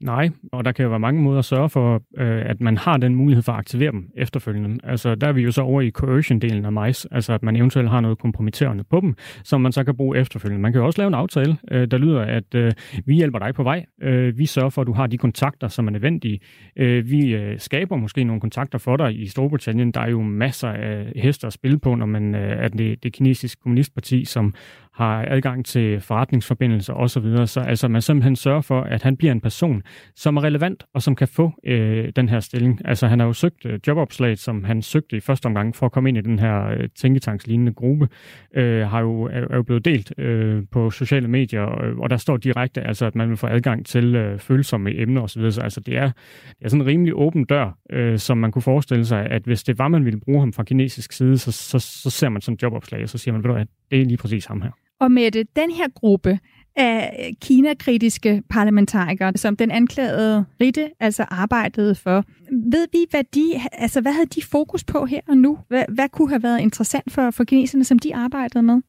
Nej, 0.00 0.30
og 0.52 0.64
der 0.64 0.72
kan 0.72 0.82
jo 0.82 0.88
være 0.88 1.00
mange 1.00 1.22
måder 1.22 1.38
at 1.38 1.44
sørge 1.44 1.68
for, 1.68 2.02
øh, 2.18 2.42
at 2.46 2.60
man 2.60 2.76
har 2.76 2.96
den 2.96 3.14
mulighed 3.14 3.42
for 3.42 3.52
at 3.52 3.58
aktivere 3.58 3.92
dem 3.92 4.10
efterfølgende. 4.16 4.78
Altså, 4.84 5.14
der 5.14 5.28
er 5.28 5.32
vi 5.32 5.42
jo 5.42 5.50
så 5.50 5.62
over 5.62 5.80
i 5.80 5.90
coercion-delen 5.90 6.66
af 6.66 6.72
MICE, 6.72 7.08
altså 7.10 7.32
at 7.32 7.42
man 7.42 7.56
eventuelt 7.56 7.90
har 7.90 8.00
noget 8.00 8.18
kompromitterende 8.18 8.84
på 8.84 9.00
dem, 9.00 9.14
som 9.44 9.60
man 9.60 9.72
så 9.72 9.84
kan 9.84 9.96
bruge 9.96 10.18
efterfølgende. 10.18 10.62
Man 10.62 10.72
kan 10.72 10.80
jo 10.80 10.86
også 10.86 11.00
lave 11.00 11.08
en 11.08 11.14
aftale, 11.14 11.56
øh, 11.70 11.90
der 11.90 11.98
lyder, 11.98 12.20
at 12.20 12.54
øh, 12.54 12.72
vi 13.06 13.14
hjælper 13.14 13.38
dig 13.38 13.54
på 13.54 13.62
vej. 13.62 13.84
Øh, 14.02 14.38
vi 14.38 14.46
sørger 14.46 14.70
for, 14.70 14.80
at 14.80 14.86
du 14.86 14.92
har 14.92 15.06
de 15.06 15.18
kontakter, 15.18 15.68
som 15.68 15.86
er 15.86 15.90
nødvendige. 15.90 16.40
Øh, 16.76 17.10
vi 17.10 17.34
øh, 17.34 17.58
skaber 17.58 17.96
måske 17.96 18.24
nogle 18.24 18.40
kontakter 18.40 18.78
for 18.78 18.96
dig 18.96 19.20
i 19.20 19.26
Storbritannien. 19.26 19.92
Der 19.92 20.00
er 20.00 20.10
jo 20.10 20.22
masser 20.22 20.68
af 20.68 21.12
hester 21.16 21.46
at 21.46 21.52
spille 21.52 21.78
på, 21.78 21.94
når 21.94 22.06
man 22.06 22.34
øh, 22.34 22.64
er 22.64 22.68
det, 22.68 23.02
det 23.02 23.12
kinesiske 23.12 23.60
kommunistparti, 23.62 24.24
som 24.24 24.54
har 24.96 25.24
adgang 25.28 25.64
til 25.64 26.00
forretningsforbindelser 26.00 26.94
osv. 26.94 27.46
Så 27.46 27.60
altså 27.60 27.88
man 27.88 28.02
simpelthen 28.02 28.36
sørger 28.36 28.60
for, 28.60 28.80
at 28.80 29.02
han 29.02 29.16
bliver 29.16 29.32
en 29.32 29.40
person, 29.40 29.82
som 30.14 30.36
er 30.36 30.44
relevant 30.44 30.84
og 30.94 31.02
som 31.02 31.14
kan 31.14 31.28
få 31.28 31.52
øh, 31.64 32.12
den 32.16 32.28
her 32.28 32.40
stilling. 32.40 32.80
Altså 32.84 33.06
han 33.06 33.20
har 33.20 33.26
jo 33.26 33.32
søgt 33.32 33.66
øh, 33.66 33.78
jobopslaget, 33.86 34.38
som 34.38 34.64
han 34.64 34.82
søgte 34.82 35.16
i 35.16 35.20
første 35.20 35.46
omgang 35.46 35.76
for 35.76 35.86
at 35.86 35.92
komme 35.92 36.08
ind 36.08 36.18
i 36.18 36.20
den 36.20 36.38
her 36.38 36.66
øh, 36.66 36.88
tænketankslignende 36.96 37.72
gruppe, 37.72 38.08
øh, 38.54 38.86
har 38.86 39.00
jo, 39.00 39.22
er, 39.22 39.40
er 39.50 39.56
jo 39.56 39.62
blevet 39.62 39.84
delt 39.84 40.12
øh, 40.18 40.62
på 40.70 40.90
sociale 40.90 41.28
medier, 41.28 41.60
og, 41.60 42.02
og 42.02 42.10
der 42.10 42.16
står 42.16 42.36
direkte, 42.36 42.80
altså, 42.80 43.06
at 43.06 43.14
man 43.14 43.28
vil 43.28 43.36
få 43.36 43.46
adgang 43.46 43.86
til 43.86 44.14
øh, 44.14 44.38
følsomme 44.38 45.00
emner 45.00 45.22
osv. 45.22 45.50
Så 45.50 45.60
altså 45.60 45.80
det 45.80 45.96
er, 45.96 46.10
det 46.58 46.64
er 46.64 46.68
sådan 46.68 46.82
en 46.82 46.86
rimelig 46.86 47.14
åben 47.14 47.44
dør, 47.44 47.78
øh, 47.90 48.18
som 48.18 48.38
man 48.38 48.52
kunne 48.52 48.62
forestille 48.62 49.04
sig, 49.04 49.26
at 49.26 49.42
hvis 49.42 49.64
det 49.64 49.78
var, 49.78 49.88
man 49.88 50.04
ville 50.04 50.20
bruge 50.20 50.40
ham 50.40 50.52
fra 50.52 50.64
kinesisk 50.64 51.12
side, 51.12 51.38
så, 51.38 51.52
så, 51.52 51.78
så 51.78 52.10
ser 52.10 52.28
man 52.28 52.42
sådan 52.42 52.54
et 52.54 52.62
jobopslag, 52.62 53.02
og 53.02 53.08
så 53.08 53.18
siger 53.18 53.32
man, 53.32 53.42
ved 53.42 53.48
du 53.48 53.54
hvad, 53.54 53.66
det 53.90 54.00
er 54.00 54.04
lige 54.04 54.16
præcis 54.16 54.46
ham 54.46 54.62
her. 54.62 54.85
Og 55.00 55.12
med 55.12 55.44
den 55.56 55.70
her 55.70 55.88
gruppe 55.94 56.38
af 56.76 57.32
Kina-kritiske 57.40 58.42
parlamentarikere, 58.50 59.32
som 59.36 59.56
den 59.56 59.70
anklagede 59.70 60.44
Ritte 60.60 60.90
altså 61.00 61.22
arbejdede 61.22 61.94
for. 61.94 62.24
Ved 62.70 62.86
vi, 62.92 63.06
hvad 63.10 63.24
de, 63.34 63.60
altså 63.72 64.00
hvad 64.00 64.12
havde 64.12 64.26
de 64.26 64.42
fokus 64.44 64.84
på 64.84 65.06
her 65.06 65.20
og 65.28 65.36
nu? 65.36 65.58
Hvad, 65.68 65.84
hvad 65.94 66.08
kunne 66.08 66.28
have 66.28 66.42
været 66.42 66.60
interessant 66.60 67.12
for, 67.12 67.30
for 67.30 67.44
kineserne, 67.44 67.84
som 67.84 67.98
de 67.98 68.14
arbejdede 68.14 68.62
med? 68.62 68.80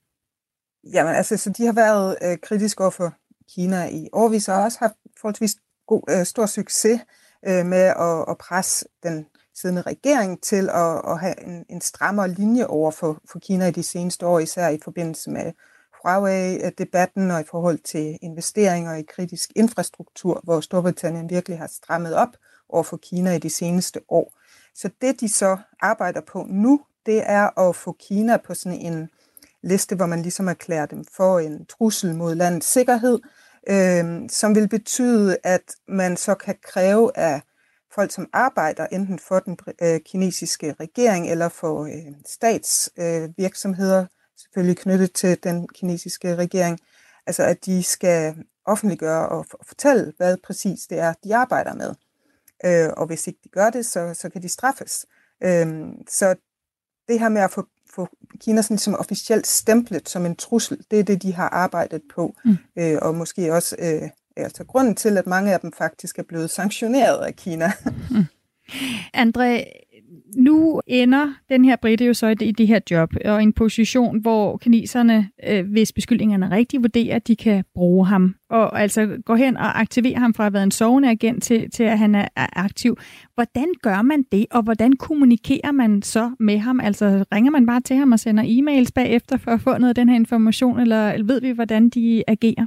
Jamen 0.94 1.16
altså, 1.16 1.38
så 1.38 1.50
de 1.50 1.66
har 1.66 1.74
været 1.74 2.18
øh, 2.24 2.38
kritiske 2.44 2.82
over 2.82 2.92
for 2.92 3.14
Kina 3.54 3.90
i 3.90 4.08
årvis, 4.14 4.50
og 4.50 4.56
også 4.56 4.78
haft 4.80 4.94
forholdsvis 5.22 5.56
god, 5.88 6.02
øh, 6.10 6.26
stor 6.26 6.46
succes 6.46 7.02
øh, 7.48 7.66
med 7.66 7.94
at, 8.00 8.26
at 8.30 8.38
presse 8.38 8.86
den 9.04 9.26
siddende 9.56 9.82
regering 9.82 10.42
til 10.42 10.70
at, 10.70 11.02
at 11.08 11.20
have 11.20 11.48
en, 11.48 11.66
en 11.70 11.82
strammere 11.82 12.32
linje 12.32 12.66
over 12.66 12.92
for, 12.92 13.22
for 13.32 13.40
Kina 13.40 13.68
i 13.68 13.72
de 13.72 13.84
seneste 13.84 14.26
år, 14.26 14.40
især 14.40 14.70
i 14.70 14.80
forbindelse 14.84 15.30
med 15.30 15.52
Huawei-debatten 16.08 17.32
og 17.32 17.42
i 17.42 17.44
forhold 17.44 17.78
til 17.78 18.18
investeringer 18.22 18.96
i 18.96 19.02
kritisk 19.02 19.52
infrastruktur, 19.56 20.42
hvor 20.44 20.60
Storbritannien 20.60 21.30
virkelig 21.30 21.58
har 21.58 21.68
strammet 21.68 22.16
op 22.16 22.30
over 22.70 22.84
for 22.84 22.98
Kina 22.98 23.36
i 23.36 23.40
de 23.40 23.50
seneste 23.50 24.02
år. 24.10 24.34
Så 24.76 24.90
det, 25.02 25.20
de 25.20 25.30
så 25.30 25.58
arbejder 25.82 26.22
på 26.22 26.46
nu, 26.50 26.82
det 27.06 27.24
er 27.26 27.60
at 27.60 27.76
få 27.76 27.96
Kina 28.00 28.38
på 28.38 28.54
sådan 28.54 28.80
en 28.80 29.10
liste, 29.64 29.96
hvor 29.96 30.06
man 30.06 30.22
ligesom 30.22 30.48
erklærer 30.48 30.86
dem 30.86 31.06
for 31.16 31.40
en 31.40 31.66
trussel 31.66 32.16
mod 32.16 32.36
landets 32.36 32.68
sikkerhed, 32.68 33.20
øh, 33.70 34.30
som 34.30 34.56
vil 34.56 34.70
betyde, 34.70 35.38
at 35.44 35.76
man 35.88 36.18
så 36.18 36.36
kan 36.36 36.56
kræve 36.64 37.18
af 37.18 37.42
folk, 37.96 38.12
som 38.12 38.30
arbejder 38.34 38.88
enten 38.92 39.20
for 39.20 39.40
den 39.40 39.58
øh, 39.82 40.00
kinesiske 40.06 40.76
regering 40.80 41.32
eller 41.32 41.50
for 41.50 41.84
øh, 41.84 42.14
statsvirksomheder, 42.26 44.02
øh, 44.02 44.08
selvfølgelig 44.38 44.78
knyttet 44.78 45.14
til 45.14 45.44
den 45.44 45.68
kinesiske 45.68 46.36
regering, 46.36 46.80
altså 47.28 47.44
at 47.44 47.66
de 47.66 47.84
skal 47.84 48.36
offentliggøre 48.66 49.30
og 49.30 49.46
fortælle, 49.68 50.14
hvad 50.18 50.38
præcis 50.44 50.80
det 50.88 51.00
er, 51.00 51.14
de 51.24 51.36
arbejder 51.36 51.74
med. 51.74 51.94
Øh, 52.66 52.90
og 52.98 53.08
hvis 53.08 53.28
ikke 53.28 53.40
de 53.44 53.50
gør 53.50 53.70
det, 53.70 53.86
så, 53.86 54.14
så 54.14 54.30
kan 54.30 54.42
de 54.42 54.50
straffes. 54.50 55.06
Øh, 55.44 55.68
så 56.10 56.36
det 57.08 57.20
her 57.20 57.30
med 57.30 57.42
at 57.42 57.52
få, 57.52 57.68
få 57.96 58.08
Kina 58.40 58.62
sådan 58.62 58.76
ligesom 58.76 58.96
officielt 58.96 59.48
stemplet 59.48 60.10
som 60.10 60.26
en 60.26 60.36
trussel, 60.36 60.78
det 60.92 61.00
er 61.00 61.04
det, 61.04 61.22
de 61.22 61.34
har 61.34 61.50
arbejdet 61.50 62.02
på. 62.16 62.36
Mm. 62.46 62.58
Øh, 62.76 62.98
og 63.02 63.16
måske 63.16 63.54
også 63.54 63.76
øh, 63.80 64.10
altså 64.38 64.64
grunden 64.64 64.96
til, 64.96 65.18
at 65.18 65.28
mange 65.28 65.54
af 65.54 65.60
dem 65.60 65.74
faktisk 65.74 66.20
er 66.20 66.24
blevet 66.24 66.50
sanktioneret 66.50 67.26
af 67.26 67.36
Kina. 67.36 67.72
Mm. 68.12 68.26
André, 69.24 69.64
nu 70.36 70.82
ender 70.88 71.34
den 71.50 71.66
her 71.66 71.76
Britte 71.76 72.06
jo 72.06 72.14
så 72.14 72.28
i 72.28 72.52
det 72.52 72.68
her 72.68 72.80
job, 72.92 73.14
og 73.26 73.44
en 73.44 73.54
position, 73.54 74.22
hvor 74.22 74.58
kineserne, 74.58 75.30
øh, 75.48 75.72
hvis 75.72 75.92
beskyldningerne 75.92 76.46
er 76.46 76.52
rigtige, 76.52 76.82
vurderer, 76.82 77.16
at 77.16 77.28
de 77.28 77.36
kan 77.36 77.64
bruge 77.76 78.08
ham. 78.08 78.36
Og 78.50 78.82
altså 78.82 79.18
gå 79.26 79.36
hen 79.36 79.58
og 79.58 79.80
aktivere 79.80 80.20
ham 80.20 80.34
fra 80.34 80.46
at 80.46 80.54
være 80.54 80.64
en 80.64 80.72
sovende 80.72 81.10
agent 81.10 81.44
til, 81.44 81.72
til 81.72 81.84
at 81.84 82.00
han 82.00 82.16
er, 82.16 82.28
er 82.36 82.48
aktiv. 82.56 82.98
Hvordan 83.34 83.68
gør 83.82 84.02
man 84.02 84.24
det, 84.32 84.46
og 84.52 84.64
hvordan 84.64 84.94
kommunikerer 84.94 85.72
man 85.72 86.02
så 86.02 86.32
med 86.40 86.58
ham? 86.58 86.80
Altså 86.80 87.26
ringer 87.34 87.52
man 87.52 87.66
bare 87.66 87.82
til 87.82 87.96
ham 87.96 88.12
og 88.12 88.20
sender 88.20 88.44
e-mails 88.44 88.92
bagefter 88.96 89.38
for 89.38 89.52
at 89.52 89.62
få 89.62 89.78
noget 89.78 89.90
af 89.90 89.96
den 89.96 90.10
her 90.10 90.16
information, 90.16 90.80
eller 90.80 91.24
ved 91.24 91.42
vi, 91.42 91.52
hvordan 91.52 91.90
de 91.90 92.24
agerer? 92.28 92.66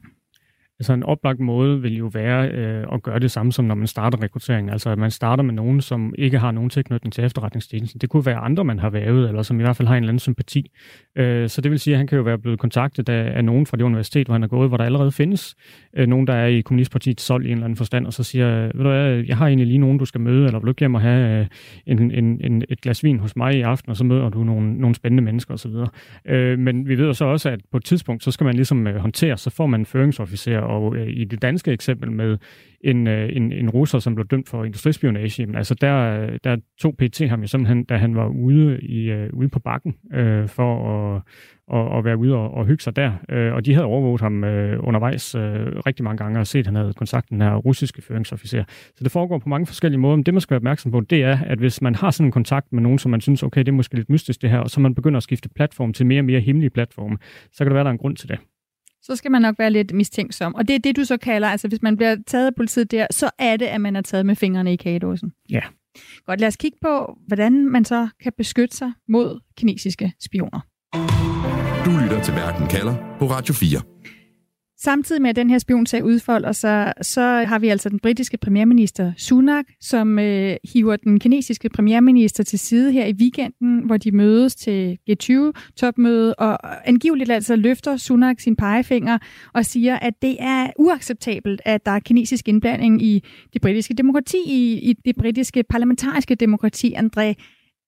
Altså 0.80 0.92
en 0.92 1.02
oplagt 1.02 1.40
måde 1.40 1.82
vil 1.82 1.96
jo 1.96 2.06
være 2.06 2.48
øh, 2.48 2.86
at 2.92 3.02
gøre 3.02 3.18
det 3.18 3.30
samme 3.30 3.52
som 3.52 3.64
når 3.64 3.74
man 3.74 3.86
starter 3.86 4.22
rekrutteringen. 4.22 4.72
Altså 4.72 4.90
at 4.90 4.98
man 4.98 5.10
starter 5.10 5.42
med 5.42 5.54
nogen, 5.54 5.80
som 5.80 6.14
ikke 6.18 6.38
har 6.38 6.50
nogen 6.50 6.70
tilknytning 6.70 7.12
til 7.12 7.24
efterretningstjenesten. 7.24 8.00
Det 8.00 8.08
kunne 8.08 8.26
være 8.26 8.36
andre, 8.36 8.64
man 8.64 8.78
har 8.78 8.90
været, 8.90 9.28
eller 9.28 9.42
som 9.42 9.60
i 9.60 9.62
hvert 9.62 9.76
fald 9.76 9.88
har 9.88 9.96
en 9.96 10.02
eller 10.02 10.10
anden 10.10 10.18
sympati. 10.18 10.70
Øh, 11.16 11.48
så 11.48 11.60
det 11.60 11.70
vil 11.70 11.80
sige, 11.80 11.94
at 11.94 11.98
han 11.98 12.06
kan 12.06 12.18
jo 12.18 12.24
være 12.24 12.38
blevet 12.38 12.58
kontaktet 12.58 13.08
af, 13.08 13.36
af 13.36 13.44
nogen 13.44 13.66
fra 13.66 13.76
det 13.76 13.82
universitet, 13.82 14.26
hvor 14.26 14.34
han 14.34 14.42
er 14.42 14.48
gået, 14.48 14.68
hvor 14.68 14.76
der 14.76 14.84
allerede 14.84 15.12
findes 15.12 15.54
øh, 15.96 16.06
nogen, 16.06 16.26
der 16.26 16.34
er 16.34 16.46
i 16.46 16.60
kommunistpartiet 16.60 17.20
solgt 17.20 17.46
i 17.46 17.48
en 17.48 17.52
eller 17.52 17.64
anden 17.64 17.76
forstand, 17.76 18.06
og 18.06 18.12
så 18.12 18.22
siger, 18.22 18.62
ved 18.62 18.72
du 18.72 18.90
hvad, 18.90 19.24
jeg 19.26 19.36
har 19.36 19.46
egentlig 19.46 19.66
lige 19.66 19.78
nogen, 19.78 19.98
du 19.98 20.04
skal 20.04 20.20
møde, 20.20 20.46
eller 20.46 20.58
vil 20.58 20.66
du 20.66 20.70
ikke 20.70 20.80
hjem 20.80 20.94
og 20.94 21.00
have 21.00 21.40
øh, 21.40 21.46
en, 21.86 22.10
en, 22.10 22.40
en, 22.44 22.64
et 22.68 22.80
glas 22.80 23.04
vin 23.04 23.18
hos 23.18 23.36
mig 23.36 23.54
i 23.54 23.60
aften, 23.60 23.90
og 23.90 23.96
så 23.96 24.04
møder 24.04 24.28
du 24.28 24.44
nogle, 24.44 24.74
nogle 24.74 24.94
spændende 24.94 25.22
mennesker 25.22 25.54
osv. 25.54 25.72
Øh, 26.24 26.58
men 26.58 26.88
vi 26.88 26.98
ved 26.98 27.06
jo 27.06 27.12
så 27.12 27.24
også, 27.24 27.50
at 27.50 27.60
på 27.70 27.76
et 27.76 27.84
tidspunkt, 27.84 28.24
så 28.24 28.30
skal 28.30 28.44
man 28.44 28.54
ligesom 28.54 28.86
øh, 28.86 28.96
håndtere, 28.96 29.36
så 29.36 29.50
får 29.50 29.66
man 29.66 29.86
føringsofficer 29.86 30.69
og 30.70 30.96
øh, 30.96 31.08
i 31.08 31.24
det 31.24 31.42
danske 31.42 31.72
eksempel 31.72 32.12
med 32.12 32.38
en, 32.80 33.06
øh, 33.06 33.36
en, 33.36 33.52
en 33.52 33.70
russer, 33.70 33.98
som 33.98 34.14
blev 34.14 34.26
dømt 34.26 34.48
for 34.48 34.64
industrispionage, 34.64 35.46
men 35.46 35.56
altså 35.56 35.74
der, 35.74 35.96
øh, 35.96 36.38
der 36.44 36.56
tog 36.78 36.96
PT 36.96 37.20
ham 37.28 37.40
jo 37.40 37.46
simpelthen, 37.46 37.84
da 37.84 37.96
han 37.96 38.16
var 38.16 38.28
ude, 38.28 38.80
i, 38.80 39.10
øh, 39.10 39.30
ude 39.32 39.48
på 39.48 39.58
bakken 39.58 39.94
øh, 40.12 40.48
for 40.48 40.88
at, 41.16 41.22
og, 41.70 41.98
at 41.98 42.04
være 42.04 42.16
ude 42.16 42.34
og, 42.34 42.54
og 42.54 42.66
hygge 42.66 42.82
sig 42.82 42.96
der. 42.96 43.12
Øh, 43.28 43.54
og 43.54 43.66
de 43.66 43.74
havde 43.74 43.84
overvåget 43.84 44.20
ham 44.20 44.44
øh, 44.44 44.78
undervejs 44.86 45.34
øh, 45.34 45.66
rigtig 45.86 46.04
mange 46.04 46.18
gange 46.24 46.40
og 46.40 46.46
set, 46.46 46.58
at 46.58 46.66
han 46.66 46.74
havde 46.74 46.92
kontakt 46.92 47.30
med 47.30 47.38
den 47.38 47.46
her 47.46 47.56
russiske 47.56 48.02
føringsofficer. 48.02 48.64
Så 48.68 49.04
det 49.04 49.12
foregår 49.12 49.38
på 49.38 49.48
mange 49.48 49.66
forskellige 49.66 50.00
måder. 50.00 50.16
Men 50.16 50.22
det, 50.22 50.34
man 50.34 50.40
skal 50.40 50.54
være 50.54 50.58
opmærksom 50.58 50.92
på, 50.92 51.00
det 51.00 51.22
er, 51.22 51.38
at 51.46 51.58
hvis 51.58 51.82
man 51.82 51.94
har 51.94 52.10
sådan 52.10 52.26
en 52.26 52.32
kontakt 52.32 52.72
med 52.72 52.82
nogen, 52.82 52.98
som 52.98 53.10
man 53.10 53.20
synes, 53.20 53.42
okay, 53.42 53.60
det 53.60 53.68
er 53.68 53.72
måske 53.72 53.94
lidt 53.94 54.10
mystisk 54.10 54.42
det 54.42 54.50
her, 54.50 54.58
og 54.58 54.70
så 54.70 54.80
man 54.80 54.94
begynder 54.94 55.16
at 55.16 55.22
skifte 55.22 55.48
platform 55.48 55.92
til 55.92 56.06
mere 56.06 56.20
og 56.20 56.24
mere 56.24 56.40
hemmelige 56.40 56.70
platforme, 56.70 57.16
så 57.52 57.58
kan 57.58 57.66
det 57.66 57.74
være, 57.74 57.84
der 57.84 57.90
er 57.90 57.92
en 57.92 57.98
grund 57.98 58.16
til 58.16 58.28
det 58.28 58.38
så 59.02 59.16
skal 59.16 59.30
man 59.30 59.42
nok 59.42 59.58
være 59.58 59.70
lidt 59.70 59.92
mistænksom. 59.92 60.54
Og 60.54 60.68
det 60.68 60.74
er 60.74 60.78
det, 60.78 60.96
du 60.96 61.04
så 61.04 61.16
kalder, 61.16 61.48
altså 61.48 61.68
hvis 61.68 61.82
man 61.82 61.96
bliver 61.96 62.16
taget 62.26 62.46
af 62.46 62.54
politiet 62.54 62.90
der, 62.90 63.06
så 63.10 63.30
er 63.38 63.56
det, 63.56 63.66
at 63.66 63.80
man 63.80 63.96
er 63.96 64.00
taget 64.00 64.26
med 64.26 64.36
fingrene 64.36 64.72
i 64.72 64.76
kagedåsen. 64.76 65.32
Ja. 65.50 65.60
Godt, 66.26 66.40
lad 66.40 66.48
os 66.48 66.56
kigge 66.56 66.78
på, 66.82 67.18
hvordan 67.26 67.66
man 67.68 67.84
så 67.84 68.08
kan 68.22 68.32
beskytte 68.36 68.76
sig 68.76 68.92
mod 69.08 69.40
kinesiske 69.56 70.12
spioner. 70.20 70.60
Du 71.84 71.90
lytter 72.02 72.22
til 72.22 72.34
Verden 72.34 72.66
kalder 72.66 73.16
på 73.18 73.26
Radio 73.26 73.54
4. 73.54 73.80
Samtidig 74.82 75.22
med, 75.22 75.30
at 75.30 75.36
den 75.36 75.50
her 75.50 75.58
spionsag 75.58 76.04
udfolder 76.04 76.52
sig, 76.52 76.92
så 77.02 77.20
har 77.20 77.58
vi 77.58 77.68
altså 77.68 77.88
den 77.88 77.98
britiske 77.98 78.36
premierminister 78.36 79.12
Sunak, 79.16 79.64
som 79.80 80.18
øh, 80.18 80.56
hiver 80.74 80.96
den 80.96 81.20
kinesiske 81.20 81.68
premierminister 81.68 82.44
til 82.44 82.58
side 82.58 82.92
her 82.92 83.06
i 83.06 83.12
weekenden, 83.12 83.86
hvor 83.86 83.96
de 83.96 84.10
mødes 84.10 84.54
til 84.54 84.98
G20-topmøde, 85.10 86.34
og 86.34 86.88
angiveligt 86.88 87.30
altså 87.30 87.56
løfter 87.56 87.96
Sunak 87.96 88.40
sin 88.40 88.56
pegefinger 88.56 89.18
og 89.54 89.64
siger, 89.66 89.96
at 89.96 90.14
det 90.22 90.36
er 90.38 90.70
uacceptabelt, 90.78 91.62
at 91.64 91.86
der 91.86 91.92
er 91.92 92.00
kinesisk 92.00 92.48
indblanding 92.48 93.02
i 93.02 93.24
det 93.52 93.62
britiske 93.62 93.94
demokrati, 93.94 94.38
i, 94.46 94.90
i 94.90 94.92
det 95.04 95.16
britiske 95.16 95.62
parlamentariske 95.62 96.34
demokrati, 96.34 96.94
André. 96.94 97.34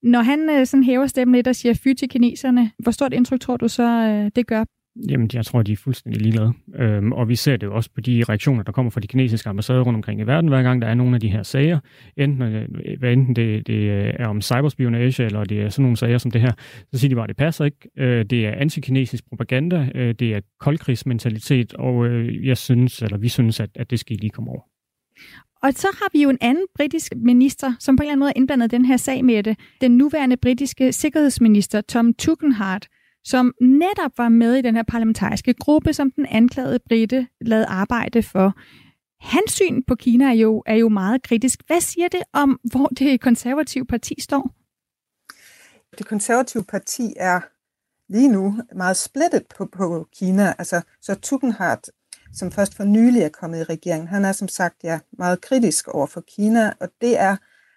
Når 0.02 0.20
han 0.20 0.50
øh, 0.50 0.66
sådan 0.66 0.84
hæver 0.84 1.06
stemmen 1.06 1.34
lidt 1.34 1.48
og 1.48 1.56
siger 1.56 1.74
fy 1.74 1.94
til 1.98 2.08
kineserne, 2.08 2.70
hvor 2.78 2.92
stort 2.92 3.12
indtryk 3.12 3.40
tror 3.40 3.56
du 3.56 3.68
så, 3.68 3.82
øh, 3.82 4.30
det 4.36 4.46
gør 4.46 4.64
Jamen, 5.08 5.30
jeg 5.32 5.46
tror, 5.46 5.62
de 5.62 5.72
er 5.72 5.76
fuldstændig 5.76 6.22
ligeglade. 6.22 6.52
Øhm, 6.74 7.12
og 7.12 7.28
vi 7.28 7.36
ser 7.36 7.56
det 7.56 7.66
jo 7.66 7.74
også 7.74 7.90
på 7.94 8.00
de 8.00 8.24
reaktioner, 8.28 8.62
der 8.62 8.72
kommer 8.72 8.90
fra 8.90 9.00
de 9.00 9.06
kinesiske 9.06 9.48
ambassader 9.48 9.80
rundt 9.80 9.96
omkring 9.96 10.20
i 10.20 10.22
verden, 10.22 10.48
hver 10.48 10.62
gang 10.62 10.82
der 10.82 10.88
er 10.88 10.94
nogle 10.94 11.14
af 11.14 11.20
de 11.20 11.28
her 11.28 11.42
sager. 11.42 11.80
Enten, 12.16 12.42
øh, 12.42 12.68
hvad 12.98 13.12
enten 13.12 13.36
det, 13.36 13.66
det 13.66 13.74
øh, 13.74 14.14
er 14.18 14.26
om 14.26 14.40
cyberspionage, 14.40 15.24
eller 15.24 15.44
det 15.44 15.62
er 15.62 15.68
sådan 15.68 15.82
nogle 15.82 15.96
sager 15.96 16.18
som 16.18 16.30
det 16.30 16.40
her, 16.40 16.52
så 16.92 16.98
siger 16.98 17.08
de 17.08 17.14
bare, 17.14 17.24
at 17.24 17.28
det 17.28 17.36
passer 17.36 17.64
ikke. 17.64 17.88
Øh, 17.98 18.24
det 18.24 18.46
er 18.46 18.52
antikinesisk 18.52 19.28
propaganda, 19.28 19.88
øh, 19.94 20.14
det 20.14 20.34
er 20.34 20.40
koldkrigsmentalitet, 20.60 21.74
og 21.74 22.06
øh, 22.06 22.46
jeg 22.46 22.56
synes, 22.56 23.02
eller 23.02 23.18
vi 23.18 23.28
synes, 23.28 23.60
at, 23.60 23.70
at 23.74 23.90
det 23.90 24.00
skal 24.00 24.16
lige 24.16 24.30
komme 24.30 24.50
over. 24.50 24.62
Og 25.62 25.72
så 25.72 25.86
har 25.98 26.08
vi 26.12 26.22
jo 26.22 26.30
en 26.30 26.38
anden 26.40 26.64
britisk 26.76 27.12
minister, 27.16 27.72
som 27.80 27.96
på 27.96 28.02
en 28.02 28.04
eller 28.04 28.12
anden 28.12 28.20
måde 28.20 28.30
er 28.30 28.36
indblandet 28.36 28.70
den 28.70 28.84
her 28.84 28.96
sag 28.96 29.24
med 29.24 29.42
det. 29.42 29.58
Den 29.80 29.96
nuværende 29.96 30.36
britiske 30.36 30.92
sikkerhedsminister, 30.92 31.80
Tom 31.80 32.14
Tugendhat, 32.14 32.88
som 33.24 33.54
netop 33.60 34.12
var 34.18 34.28
med 34.28 34.54
i 34.54 34.62
den 34.62 34.76
her 34.76 34.82
parlamentariske 34.82 35.54
gruppe, 35.54 35.92
som 35.92 36.10
den 36.10 36.26
anklagede 36.26 36.78
Britte 36.78 37.26
lavede 37.40 37.66
arbejde 37.66 38.22
for. 38.22 38.54
Hans 39.20 39.52
syn 39.52 39.82
på 39.82 39.94
Kina 39.94 40.24
er 40.24 40.32
jo, 40.32 40.62
er 40.66 40.74
jo 40.74 40.88
meget 40.88 41.22
kritisk. 41.22 41.62
Hvad 41.66 41.80
siger 41.80 42.08
det 42.08 42.22
om, 42.32 42.60
hvor 42.64 42.86
det 42.86 43.20
konservative 43.20 43.86
parti 43.86 44.20
står? 44.20 44.50
Det 45.98 46.06
konservative 46.06 46.64
parti 46.64 47.14
er 47.16 47.40
lige 48.12 48.28
nu 48.28 48.56
meget 48.76 48.96
splittet 48.96 49.42
på, 49.56 49.66
på 49.66 50.06
Kina. 50.18 50.54
Altså, 50.58 50.80
så 51.00 51.14
Tugendhat, 51.14 51.90
som 52.32 52.52
først 52.52 52.76
for 52.76 52.84
nylig 52.84 53.22
er 53.22 53.28
kommet 53.28 53.60
i 53.60 53.64
regeringen, 53.64 54.08
han 54.08 54.24
er 54.24 54.32
som 54.32 54.48
sagt 54.48 54.76
ja, 54.84 55.00
meget 55.12 55.40
kritisk 55.40 55.88
over 55.88 56.06
for 56.06 56.20
Kina, 56.20 56.72
og 56.80 56.88
det 57.00 57.18
er 57.18 57.36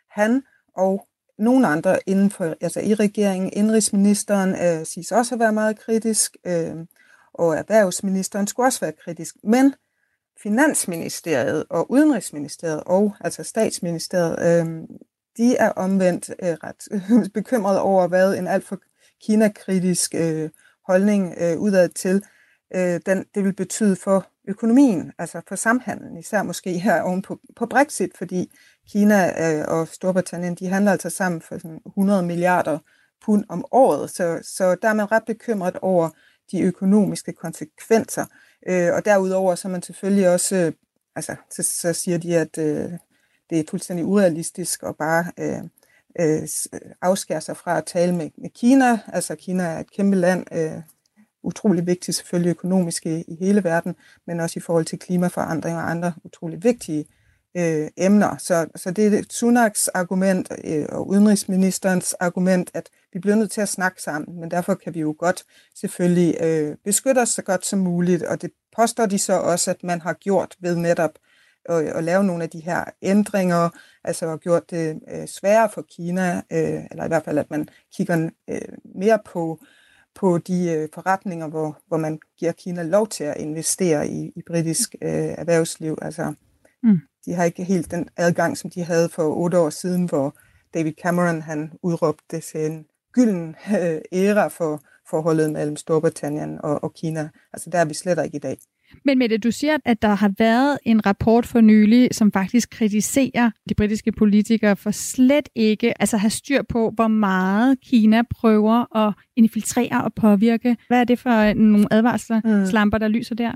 han 0.09 0.43
og 0.75 1.07
nogle 1.37 1.67
andre 1.67 1.99
inden 2.05 2.29
for, 2.29 2.55
altså 2.61 2.79
i 2.79 2.93
regeringen, 2.93 3.49
indrigsministeren 3.53 4.49
øh, 4.49 4.85
siges 4.85 5.11
også 5.11 5.35
at 5.35 5.39
være 5.39 5.53
meget 5.53 5.79
kritisk, 5.79 6.37
øh, 6.45 6.75
og 7.33 7.55
erhvervsministeren 7.55 8.47
skulle 8.47 8.67
også 8.67 8.79
være 8.79 8.93
kritisk. 9.03 9.35
Men 9.43 9.73
Finansministeriet 10.43 11.65
og 11.69 11.91
Udenrigsministeriet 11.91 12.83
og 12.85 13.15
altså 13.19 13.43
statsministeriet, 13.43 14.65
øh, 14.65 14.87
de 15.37 15.55
er 15.55 15.69
omvendt 15.69 16.29
øh, 16.29 16.49
ret 16.49 16.87
øh, 16.91 17.29
bekymrede 17.39 17.81
over, 17.81 18.07
hvad 18.07 18.37
en 18.37 18.47
alt 18.47 18.63
for 18.63 18.79
Kina-kritisk 19.23 20.15
øh, 20.15 20.49
holdning 20.87 21.33
øh, 21.37 21.57
udad 21.59 21.89
til, 21.89 22.23
øh, 22.75 22.99
den, 23.05 23.25
det 23.35 23.43
vil 23.43 23.53
betyde 23.53 23.95
for 23.95 24.27
økonomien, 24.47 25.11
altså 25.17 25.41
for 25.47 25.55
samhandlen, 25.55 26.17
især 26.17 26.43
måske 26.43 26.79
her 26.79 27.01
oven 27.01 27.21
på, 27.21 27.39
på 27.55 27.65
Brexit, 27.65 28.17
fordi 28.17 28.51
Kina 28.89 29.51
øh, 29.59 29.65
og 29.67 29.87
Storbritannien, 29.87 30.55
de 30.55 30.67
handler 30.67 30.91
altså 30.91 31.09
sammen 31.09 31.41
for 31.41 31.57
sådan 31.57 31.79
100 31.85 32.23
milliarder 32.23 32.79
pund 33.25 33.43
om 33.49 33.65
året, 33.71 34.09
så, 34.09 34.39
så 34.43 34.75
der 34.81 34.89
er 34.89 34.93
man 34.93 35.11
ret 35.11 35.23
bekymret 35.25 35.77
over 35.81 36.09
de 36.51 36.61
økonomiske 36.61 37.33
konsekvenser. 37.33 38.25
Øh, 38.67 38.93
og 38.93 39.05
derudover 39.05 39.55
så 39.55 39.67
er 39.67 39.71
man 39.71 39.81
selvfølgelig 39.81 40.29
også, 40.29 40.55
øh, 40.55 40.71
altså 41.15 41.35
så, 41.49 41.63
så 41.63 41.93
siger 41.93 42.17
de, 42.17 42.37
at 42.37 42.57
øh, 42.57 42.91
det 43.49 43.59
er 43.59 43.63
fuldstændig 43.69 44.05
urealistisk 44.05 44.83
at 44.83 44.95
bare 44.95 45.25
øh, 45.39 45.63
øh, 46.19 46.47
afskære 47.01 47.41
sig 47.41 47.57
fra 47.57 47.77
at 47.77 47.85
tale 47.85 48.15
med, 48.15 48.29
med 48.37 48.49
Kina. 48.49 48.99
Altså 49.07 49.35
Kina 49.35 49.63
er 49.63 49.79
et 49.79 49.91
kæmpe 49.91 50.17
land, 50.17 50.45
øh, 50.51 50.81
utrolig 51.45 51.87
vigtigt 51.87 52.17
selvfølgelig 52.17 52.49
økonomisk 52.49 53.05
i, 53.05 53.37
hele 53.39 53.63
verden, 53.63 53.95
men 54.27 54.39
også 54.39 54.59
i 54.59 54.61
forhold 54.61 54.85
til 54.85 54.99
klimaforandring 54.99 55.77
og 55.77 55.89
andre 55.91 56.13
utrolig 56.23 56.63
vigtige 56.63 57.05
øh, 57.57 57.87
emner. 57.97 58.37
Så, 58.37 58.67
så 58.75 58.91
det 58.91 59.13
er 59.13 59.23
Sunaks 59.29 59.87
argument 59.87 60.51
øh, 60.63 60.85
og 60.89 61.07
udenrigsministerens 61.07 62.13
argument, 62.13 62.71
at 62.73 62.89
vi 63.13 63.19
bliver 63.19 63.35
nødt 63.35 63.51
til 63.51 63.61
at 63.61 63.69
snakke 63.69 64.01
sammen, 64.01 64.39
men 64.39 64.51
derfor 64.51 64.75
kan 64.75 64.93
vi 64.93 64.99
jo 64.99 65.15
godt 65.19 65.43
selvfølgelig 65.75 66.37
øh, 66.41 66.75
beskytte 66.83 67.19
os 67.19 67.29
så 67.29 67.41
godt 67.41 67.65
som 67.65 67.79
muligt, 67.79 68.23
og 68.23 68.41
det 68.41 68.51
påstår 68.75 69.05
de 69.05 69.19
så 69.19 69.39
også, 69.39 69.71
at 69.71 69.83
man 69.83 70.01
har 70.01 70.13
gjort 70.13 70.55
ved 70.59 70.75
netop 70.75 71.11
at, 71.69 71.85
at 71.85 72.03
lave 72.03 72.23
nogle 72.23 72.43
af 72.43 72.49
de 72.49 72.59
her 72.59 72.83
ændringer, 73.01 73.69
altså 74.03 74.27
har 74.27 74.37
gjort 74.37 74.71
det 74.71 74.99
øh, 75.11 75.27
sværere 75.27 75.69
for 75.73 75.85
Kina, 75.91 76.41
øh, 76.51 76.83
eller 76.91 77.05
i 77.05 77.07
hvert 77.07 77.25
fald, 77.25 77.37
at 77.37 77.51
man 77.51 77.69
kigger 77.95 78.29
øh, 78.49 78.61
mere 78.95 79.19
på 79.25 79.59
på 80.15 80.37
de 80.37 80.71
øh, 80.71 80.89
forretninger, 80.93 81.47
hvor, 81.47 81.77
hvor 81.87 81.97
man 81.97 82.19
giver 82.39 82.51
Kina 82.51 82.83
lov 82.83 83.07
til 83.07 83.23
at 83.23 83.37
investere 83.37 84.07
i, 84.07 84.31
i 84.35 84.41
britisk 84.47 84.95
øh, 85.01 85.09
erhvervsliv. 85.11 85.97
Altså, 86.01 86.33
mm. 86.83 86.99
De 87.25 87.33
har 87.33 87.43
ikke 87.43 87.63
helt 87.63 87.91
den 87.91 88.09
adgang, 88.17 88.57
som 88.57 88.69
de 88.69 88.83
havde 88.83 89.09
for 89.09 89.23
otte 89.23 89.59
år 89.59 89.69
siden, 89.69 90.05
hvor 90.05 90.35
David 90.73 90.93
Cameron 91.03 91.41
han 91.41 91.71
udråbte 91.81 92.39
til 92.39 92.65
en 92.65 92.85
gylden 93.11 93.55
øh, 93.81 94.01
æra 94.11 94.47
for 94.47 94.83
forholdet 95.09 95.51
mellem 95.51 95.75
Storbritannien 95.75 96.59
og, 96.61 96.83
og 96.83 96.93
Kina. 96.93 97.29
Altså 97.53 97.69
der 97.69 97.79
er 97.79 97.85
vi 97.85 97.93
slet 97.93 98.25
ikke 98.25 98.35
i 98.35 98.39
dag. 98.39 98.57
Men 99.05 99.17
Mette, 99.19 99.37
du 99.37 99.51
siger, 99.51 99.77
at 99.85 100.01
der 100.01 100.15
har 100.15 100.31
været 100.37 100.77
en 100.83 101.05
rapport 101.05 101.45
for 101.45 101.61
nylig, 101.61 102.09
som 102.11 102.31
faktisk 102.31 102.69
kritiserer 102.69 103.51
de 103.69 103.75
britiske 103.75 104.11
politikere 104.11 104.75
for 104.75 104.91
slet 104.91 105.49
ikke 105.55 106.01
altså 106.01 106.17
have 106.17 106.29
styr 106.29 106.61
på, 106.69 106.91
hvor 106.95 107.07
meget 107.07 107.77
Kina 107.81 108.21
prøver 108.21 109.07
at 109.07 109.13
infiltrere 109.35 110.03
og 110.03 110.13
påvirke. 110.13 110.77
Hvad 110.87 110.99
er 110.99 111.03
det 111.03 111.19
for 111.19 111.53
nogle 111.53 111.87
advarsler, 111.91 112.41
mm. 112.43 112.65
slamper, 112.65 112.97
der 112.97 113.07
lyser 113.07 113.35
der? 113.35 113.51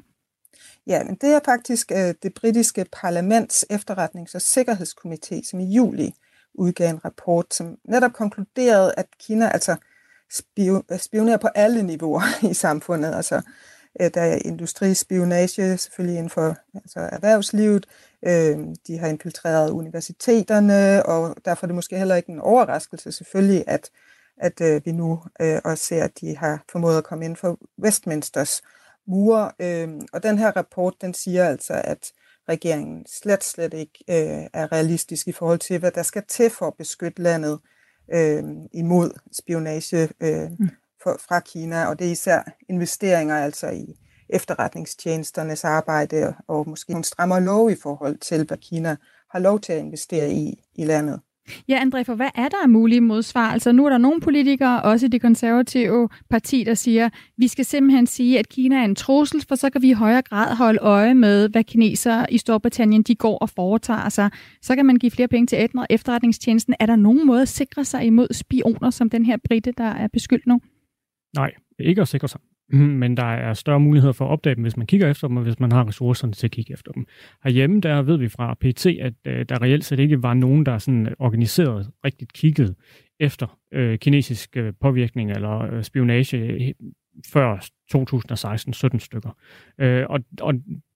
Ja, 0.88 1.04
men 1.04 1.16
det 1.22 1.30
er 1.30 1.40
faktisk 1.46 1.92
øh, 1.92 2.14
det 2.24 2.34
britiske 2.34 2.86
parlaments 3.02 3.66
efterretnings- 3.74 4.36
og 4.36 4.42
sikkerhedskomité, 4.42 5.50
som 5.50 5.60
i 5.60 5.74
juli 5.76 6.12
udgav 6.54 6.90
en 6.90 7.06
rapport, 7.06 7.54
som 7.54 7.76
netop 7.90 8.14
konkluderede, 8.14 8.94
at 8.98 9.06
Kina 9.20 9.50
altså 9.50 9.76
spionerer 10.98 11.38
på 11.38 11.48
alle 11.48 11.84
niveauer 11.84 12.22
i 12.52 12.54
samfundet. 12.54 13.16
Altså, 13.16 13.36
øh, 13.36 13.42
Øh, 14.02 14.12
der 14.14 14.22
er 14.22 14.40
industrispionage 14.46 15.78
selvfølgelig 15.78 16.18
inden 16.18 16.30
for 16.30 16.56
altså 16.76 17.00
erhvervslivet. 17.00 17.86
Øh, 18.28 18.58
de 18.88 18.98
har 18.98 19.08
infiltreret 19.08 19.72
universiteterne, 19.72 21.06
og 21.06 21.36
derfor 21.46 21.66
er 21.66 21.68
det 21.68 21.76
måske 21.76 21.98
heller 21.98 22.16
ikke 22.16 22.32
en 22.32 22.40
overraskelse 22.40 23.12
selvfølgelig, 23.12 23.64
at, 23.68 23.90
at 24.38 24.62
øh, 24.62 24.82
vi 24.86 24.92
nu 24.92 25.24
også 25.64 25.84
ser, 25.84 26.04
at 26.04 26.22
de 26.22 26.38
har 26.38 26.64
formået 26.72 26.98
at 26.98 27.04
komme 27.04 27.26
ind 27.26 27.36
for 27.36 27.60
Westminsters 27.84 28.62
mure. 29.08 29.52
Og 30.14 30.24
den 30.24 30.38
her 30.38 30.52
rapport, 30.52 30.94
den 31.02 31.14
siger 31.14 31.46
altså, 31.46 31.82
at 31.84 32.12
regeringen 32.50 33.06
slet, 33.08 33.44
slet 33.44 33.74
ikke 33.74 34.04
er 34.54 34.72
realistisk 34.72 35.28
i 35.28 35.32
forhold 35.32 35.60
til, 35.60 35.80
hvad 35.80 35.92
der 35.92 36.04
skal 36.04 36.24
til 36.28 36.50
for 36.50 36.68
at 36.68 36.74
beskytte 36.78 37.22
landet 37.22 37.60
øh, 38.14 38.44
imod 38.74 39.20
spionage 39.32 40.10
øh, 40.20 40.52
mm 40.60 40.70
for, 41.04 41.18
fra 41.28 41.40
Kina. 41.40 41.86
Og 41.86 42.00
det 42.00 42.08
er 42.08 42.12
især 42.12 42.42
investeringer 42.70 43.36
altså 43.38 43.70
i 43.70 43.96
efterretningstjenesternes 44.30 45.64
arbejde 45.64 46.34
og 46.48 46.70
måske 46.70 46.92
nogle 46.92 47.04
strammere 47.04 47.44
lov 47.44 47.72
i 47.72 47.76
forhold 47.84 48.18
til, 48.18 48.46
hvad 48.46 48.58
Kina 48.58 48.96
har 49.32 49.40
lov 49.40 49.60
til 49.60 49.74
at 49.74 49.80
investere 49.80 50.32
i 50.32 50.64
i 50.76 50.86
landet. 50.86 51.20
Ja, 51.68 51.84
André, 51.84 52.04
for 52.04 52.16
hvad 52.16 52.30
er 52.36 52.48
der 52.50 52.58
af 52.64 52.70
mulige 52.70 53.02
modsvar? 53.02 53.52
Altså 53.52 53.72
nu 53.72 53.86
er 53.86 53.90
der 53.90 53.98
nogle 53.98 54.22
politikere, 54.22 54.82
også 54.82 55.06
i 55.06 55.10
det 55.10 55.22
konservative 55.22 56.10
parti, 56.30 56.64
der 56.64 56.74
siger, 56.74 57.10
vi 57.38 57.48
skal 57.48 57.66
simpelthen 57.66 58.08
sige, 58.08 58.40
at 58.40 58.50
Kina 58.50 58.76
er 58.76 58.84
en 58.86 58.96
trussel, 58.96 59.46
for 59.48 59.56
så 59.56 59.70
kan 59.70 59.82
vi 59.82 59.90
i 59.90 59.94
højere 59.94 60.22
grad 60.22 60.56
holde 60.56 60.80
øje 60.80 61.14
med, 61.14 61.50
hvad 61.50 61.64
kinesere 61.64 62.34
i 62.34 62.38
Storbritannien 62.38 63.04
de 63.04 63.16
går 63.16 63.38
og 63.38 63.50
foretager 63.50 64.10
sig. 64.10 64.30
Så 64.62 64.76
kan 64.76 64.86
man 64.86 64.96
give 64.96 65.12
flere 65.12 65.28
penge 65.28 65.48
til 65.48 65.70
efterretningstjenesten. 65.90 66.76
Er 66.80 66.86
der 66.86 66.96
nogen 66.96 67.28
måde 67.28 67.42
at 67.42 67.50
sikre 67.50 67.86
sig 67.86 68.06
imod 68.06 68.28
spioner, 68.34 68.90
som 68.90 69.10
den 69.10 69.26
her 69.26 69.38
britte, 69.48 69.74
der 69.78 69.84
er 69.84 70.08
beskyldt 70.14 70.48
nu? 70.48 70.60
Nej, 71.36 71.52
ikke 71.80 72.02
at 72.02 72.08
sikre 72.08 72.28
sig. 72.28 72.42
Mhm, 72.72 72.82
men 72.82 73.18
der 73.18 73.24
er 73.24 73.54
større 73.54 73.80
muligheder 73.80 74.14
for 74.14 74.26
at 74.26 74.30
opdage 74.30 74.56
dem, 74.56 74.62
hvis 74.62 74.78
man 74.78 74.88
kigger 74.88 75.10
efter 75.10 75.28
dem, 75.28 75.38
og 75.38 75.44
hvis 75.44 75.60
man 75.60 75.72
har 75.72 75.88
ressourcerne 75.88 76.34
til 76.34 76.48
at 76.48 76.52
kigge 76.52 76.74
efter 76.74 76.92
dem. 76.92 77.06
Herhjemme, 77.44 77.82
der 77.82 78.02
ved 78.02 78.18
vi 78.18 78.30
fra 78.30 78.54
PT, 78.54 78.86
at 78.86 79.14
øh, 79.26 79.46
der 79.50 79.62
reelt 79.62 79.86
set 79.86 80.00
ikke 80.00 80.24
var 80.24 80.34
nogen, 80.34 80.66
der 80.66 80.78
sådan 80.78 81.16
organiseret 81.20 81.90
rigtigt 82.06 82.34
kiggede 82.34 82.76
efter 83.20 83.58
øh, 83.74 84.00
kinesisk 84.00 84.58
øh, 84.58 84.74
påvirkning 84.82 85.32
eller 85.32 85.74
øh, 85.74 85.84
spionage 85.84 86.76
før 87.34 87.68
2016 87.92 88.74
17 88.74 89.00
stykker. 89.00 89.38
Øh, 89.80 90.06
og, 90.10 90.20
og 90.42 90.54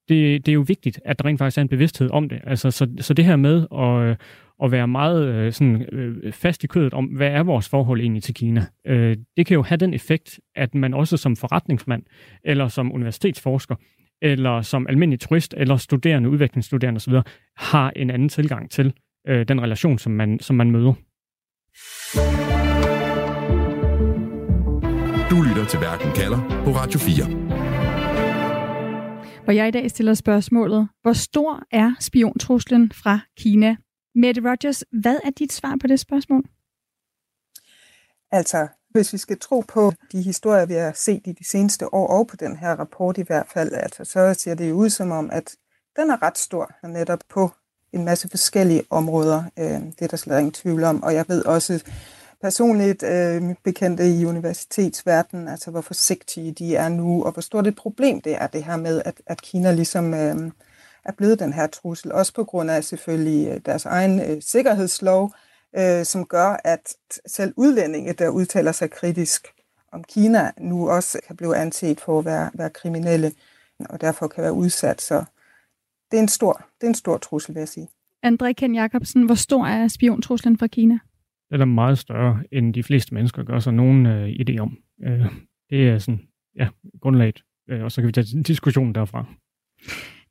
det, 0.09 0.45
det 0.45 0.51
er 0.51 0.53
jo 0.53 0.65
vigtigt, 0.67 0.99
at 1.05 1.19
der 1.19 1.25
rent 1.25 1.39
faktisk 1.39 1.57
er 1.57 1.61
en 1.61 1.67
bevidsthed 1.67 2.09
om 2.11 2.29
det. 2.29 2.41
Altså, 2.43 2.71
så, 2.71 2.87
så 2.99 3.13
det 3.13 3.25
her 3.25 3.35
med 3.35 3.67
at, 3.71 4.21
at 4.63 4.71
være 4.71 4.87
meget 4.87 5.27
øh, 5.27 5.53
sådan, 5.53 5.81
øh, 5.81 6.33
fast 6.33 6.63
i 6.63 6.67
kødet 6.67 6.93
om, 6.93 7.05
hvad 7.05 7.27
er 7.27 7.43
vores 7.43 7.69
forhold 7.69 8.01
egentlig 8.01 8.23
til 8.23 8.33
Kina, 8.33 8.65
øh, 8.87 9.17
det 9.37 9.45
kan 9.45 9.55
jo 9.55 9.61
have 9.61 9.77
den 9.77 9.93
effekt, 9.93 10.39
at 10.55 10.75
man 10.75 10.93
også 10.93 11.17
som 11.17 11.35
forretningsmand, 11.35 12.03
eller 12.43 12.67
som 12.67 12.93
universitetsforsker, 12.93 13.75
eller 14.21 14.61
som 14.61 14.87
almindelig 14.89 15.19
turist, 15.19 15.53
eller 15.57 15.77
studerende, 15.77 16.29
udviklingsstuderende 16.29 16.97
osv., 16.97 17.13
har 17.57 17.91
en 17.95 18.09
anden 18.09 18.29
tilgang 18.29 18.71
til 18.71 18.93
øh, 19.27 19.47
den 19.47 19.61
relation, 19.61 19.97
som 19.97 20.11
man, 20.11 20.39
som 20.39 20.55
man 20.55 20.71
møder. 20.71 20.93
Du 25.29 25.41
lytter 25.41 25.65
til 25.69 25.79
Verden 25.79 26.11
kalder 26.15 26.61
på 26.65 26.71
Radio 26.71 26.99
4. 26.99 27.43
Hvor 29.43 29.53
jeg 29.53 29.67
i 29.67 29.71
dag 29.71 29.89
stiller 29.89 30.13
spørgsmålet, 30.13 30.87
hvor 31.01 31.13
stor 31.13 31.63
er 31.71 31.91
spiontruslen 31.99 32.91
fra 32.91 33.19
Kina? 33.37 33.75
Mette 34.15 34.41
Rogers, 34.41 34.83
hvad 34.91 35.19
er 35.23 35.29
dit 35.29 35.53
svar 35.53 35.77
på 35.81 35.87
det 35.87 35.99
spørgsmål? 35.99 36.43
Altså, 38.31 38.67
hvis 38.89 39.13
vi 39.13 39.17
skal 39.17 39.39
tro 39.39 39.59
på 39.67 39.93
de 40.11 40.21
historier, 40.21 40.65
vi 40.65 40.73
har 40.73 40.91
set 40.95 41.21
i 41.25 41.31
de 41.31 41.49
seneste 41.49 41.93
år, 41.93 42.07
og 42.07 42.27
på 42.27 42.35
den 42.35 42.55
her 42.55 42.75
rapport 42.75 43.17
i 43.17 43.21
hvert 43.21 43.47
fald, 43.53 43.73
altså, 43.73 44.05
så 44.05 44.33
ser 44.33 44.55
det 44.55 44.69
jo 44.69 44.75
ud 44.75 44.89
som 44.89 45.11
om, 45.11 45.29
at 45.31 45.55
den 45.95 46.09
er 46.09 46.23
ret 46.23 46.37
stor, 46.37 46.87
netop 46.87 47.19
på 47.29 47.51
en 47.93 48.05
masse 48.05 48.29
forskellige 48.29 48.83
områder. 48.89 49.43
Øh, 49.59 49.65
det 49.65 50.01
er 50.01 50.07
der 50.07 50.17
slet 50.17 50.39
ingen 50.39 50.51
tvivl 50.51 50.83
om. 50.83 51.03
Og 51.03 51.13
jeg 51.13 51.25
ved 51.27 51.45
også 51.45 51.83
personligt 52.41 53.03
øh, 53.03 53.55
bekendte 53.63 54.09
i 54.09 54.25
universitetsverdenen, 54.25 55.47
altså 55.47 55.71
hvor 55.71 55.81
forsigtige 55.81 56.51
de 56.51 56.75
er 56.75 56.89
nu, 56.89 57.23
og 57.23 57.31
hvor 57.31 57.41
stort 57.41 57.67
et 57.67 57.75
problem 57.75 58.21
det 58.21 58.35
er, 58.35 58.47
det 58.47 58.63
her 58.63 58.77
med, 58.77 59.01
at, 59.05 59.21
at 59.25 59.41
Kina 59.41 59.71
ligesom 59.71 60.13
øh, 60.13 60.51
er 61.05 61.11
blevet 61.17 61.39
den 61.39 61.53
her 61.53 61.67
trussel. 61.67 62.11
Også 62.11 62.33
på 62.33 62.43
grund 62.43 62.71
af 62.71 62.83
selvfølgelig 62.83 63.47
øh, 63.47 63.61
deres 63.65 63.85
egen 63.85 64.19
øh, 64.19 64.41
sikkerhedslov, 64.41 65.33
øh, 65.77 66.05
som 66.05 66.25
gør, 66.25 66.57
at 66.63 66.95
selv 67.25 67.53
udlændinge, 67.57 68.13
der 68.13 68.29
udtaler 68.29 68.71
sig 68.71 68.91
kritisk 68.91 69.47
om 69.91 70.03
Kina, 70.03 70.51
nu 70.59 70.89
også 70.89 71.19
kan 71.27 71.37
blive 71.37 71.57
anset 71.57 71.99
for 72.01 72.19
at 72.19 72.25
være, 72.25 72.51
være 72.53 72.69
kriminelle, 72.69 73.31
og 73.79 74.01
derfor 74.01 74.27
kan 74.27 74.43
være 74.43 74.53
udsat. 74.53 75.01
Så 75.01 75.23
det 76.11 76.17
er 76.17 76.21
en 76.21 76.27
stor, 76.27 76.53
det 76.81 76.83
er 76.83 76.89
en 76.89 76.95
stor 76.95 77.17
trussel, 77.17 77.55
vil 77.55 77.59
jeg 77.61 77.67
sige. 77.67 77.87
André 78.25 78.51
Ken 78.53 78.75
Jacobsen, 78.75 79.25
hvor 79.25 79.35
stor 79.35 79.65
er 79.65 79.87
spiontruslen 79.87 80.57
fra 80.57 80.67
Kina? 80.67 80.99
Den 81.51 81.61
er 81.61 81.65
meget 81.65 81.97
større, 81.97 82.43
end 82.51 82.73
de 82.73 82.83
fleste 82.83 83.13
mennesker 83.13 83.43
gør 83.43 83.59
sig 83.59 83.73
nogen 83.73 84.05
øh, 84.05 84.29
idé 84.29 84.57
om. 84.59 84.77
Øh, 85.03 85.25
det 85.69 85.89
er 85.89 85.97
sådan, 85.97 86.21
ja, 86.55 86.67
grundlaget. 87.01 87.43
Øh, 87.69 87.83
og 87.83 87.91
så 87.91 88.01
kan 88.01 88.07
vi 88.07 88.11
tage 88.11 88.43
diskussionen 88.43 88.95
derfra. 88.95 89.25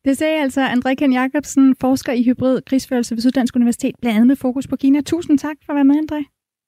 Det 0.04 0.18
sagde 0.18 0.42
altså 0.42 0.66
André 0.66 0.94
Ken 0.94 1.12
Jacobsen, 1.12 1.76
forsker 1.80 2.12
i 2.12 2.22
hybrid 2.22 2.62
krigsførelse 2.62 3.14
ved 3.14 3.22
Syddansk 3.22 3.56
Universitet, 3.56 3.94
blandt 4.00 4.16
andet 4.16 4.26
med 4.26 4.36
fokus 4.36 4.66
på 4.66 4.76
Kina. 4.76 5.00
Tusind 5.00 5.38
tak 5.38 5.56
for 5.66 5.72
at 5.72 5.76
være 5.76 5.84
med, 5.84 5.96
André. 5.96 6.20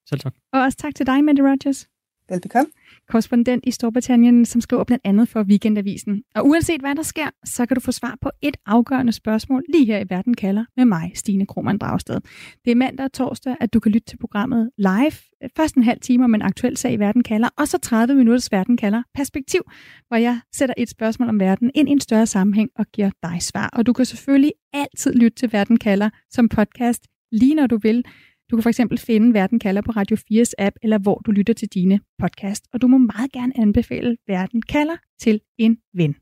Selv 0.08 0.20
tak. 0.20 0.34
Og 0.52 0.60
også 0.60 0.78
tak 0.78 0.94
til 0.94 1.06
dig, 1.06 1.24
Mette 1.24 1.42
Rogers. 1.42 1.88
Velbekomme. 2.28 2.70
Korrespondent 3.08 3.64
i 3.66 3.70
Storbritannien, 3.70 4.44
som 4.44 4.60
skriver 4.60 4.84
blandt 4.84 5.06
andet 5.06 5.28
for 5.28 5.42
Weekendavisen. 5.42 6.22
Og 6.34 6.46
uanset 6.46 6.80
hvad 6.80 6.94
der 6.94 7.02
sker, 7.02 7.28
så 7.44 7.66
kan 7.66 7.74
du 7.74 7.80
få 7.80 7.92
svar 7.92 8.18
på 8.20 8.30
et 8.42 8.56
afgørende 8.66 9.12
spørgsmål 9.12 9.64
lige 9.68 9.84
her 9.86 9.98
i 9.98 10.04
Verden 10.08 10.34
kalder 10.34 10.64
med 10.76 10.84
mig, 10.84 11.12
Stine 11.14 11.46
Krohmann 11.46 11.78
Dragsted. 11.78 12.20
Det 12.64 12.70
er 12.70 12.74
mandag 12.74 13.04
og 13.04 13.12
torsdag, 13.12 13.56
at 13.60 13.74
du 13.74 13.80
kan 13.80 13.92
lytte 13.92 14.06
til 14.06 14.16
programmet 14.16 14.70
live. 14.78 15.12
Først 15.56 15.74
en 15.74 15.82
halv 15.82 16.00
time 16.00 16.24
om 16.24 16.34
en 16.34 16.42
aktuel 16.42 16.76
sag 16.76 16.92
i 16.92 16.98
Verden 16.98 17.22
kalder, 17.22 17.48
og 17.58 17.68
så 17.68 17.78
30 17.78 18.14
minutters 18.14 18.52
Verden 18.52 18.76
kalder 18.76 19.02
perspektiv, 19.14 19.60
hvor 20.08 20.16
jeg 20.16 20.40
sætter 20.52 20.74
et 20.78 20.88
spørgsmål 20.88 21.28
om 21.28 21.40
verden 21.40 21.70
ind 21.74 21.88
i 21.88 21.92
en 21.92 22.00
større 22.00 22.26
sammenhæng 22.26 22.70
og 22.78 22.86
giver 22.86 23.10
dig 23.22 23.42
svar. 23.42 23.70
Og 23.72 23.86
du 23.86 23.92
kan 23.92 24.04
selvfølgelig 24.04 24.52
altid 24.72 25.14
lytte 25.14 25.36
til 25.36 25.52
Verden 25.52 25.76
kalder 25.76 26.10
som 26.30 26.48
podcast, 26.48 27.06
lige 27.32 27.54
når 27.54 27.66
du 27.66 27.76
vil. 27.76 28.04
Du 28.50 28.56
kan 28.56 28.62
for 28.62 28.68
eksempel 28.68 28.98
finde 28.98 29.34
Verden 29.34 29.58
kalder 29.58 29.82
på 29.82 29.92
Radio 29.92 30.16
4's 30.16 30.52
app, 30.58 30.76
eller 30.82 30.98
hvor 30.98 31.18
du 31.26 31.30
lytter 31.30 31.54
til 31.54 31.68
dine 31.68 32.00
podcast. 32.18 32.64
Og 32.72 32.82
du 32.82 32.86
må 32.86 32.98
meget 32.98 33.32
gerne 33.32 33.52
anbefale 33.58 34.16
Verden 34.28 34.62
kalder 34.62 34.96
til 35.20 35.40
en 35.58 35.76
ven. 35.94 36.14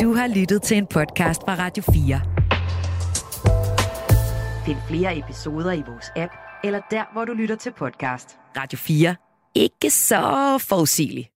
Du 0.00 0.12
har 0.14 0.38
lyttet 0.40 0.62
til 0.62 0.76
en 0.76 0.86
podcast 0.86 1.40
fra 1.42 1.54
Radio 1.58 1.82
4. 1.82 2.20
Find 4.66 4.78
flere 4.88 5.18
episoder 5.18 5.72
i 5.72 5.82
vores 5.88 6.06
app, 6.16 6.32
eller 6.64 6.80
der, 6.90 7.04
hvor 7.12 7.24
du 7.24 7.32
lytter 7.32 7.56
til 7.56 7.72
podcast. 7.78 8.38
Radio 8.56 8.78
4. 8.78 9.16
Ikke 9.54 9.90
så 9.90 10.20
forudsigeligt. 10.68 11.28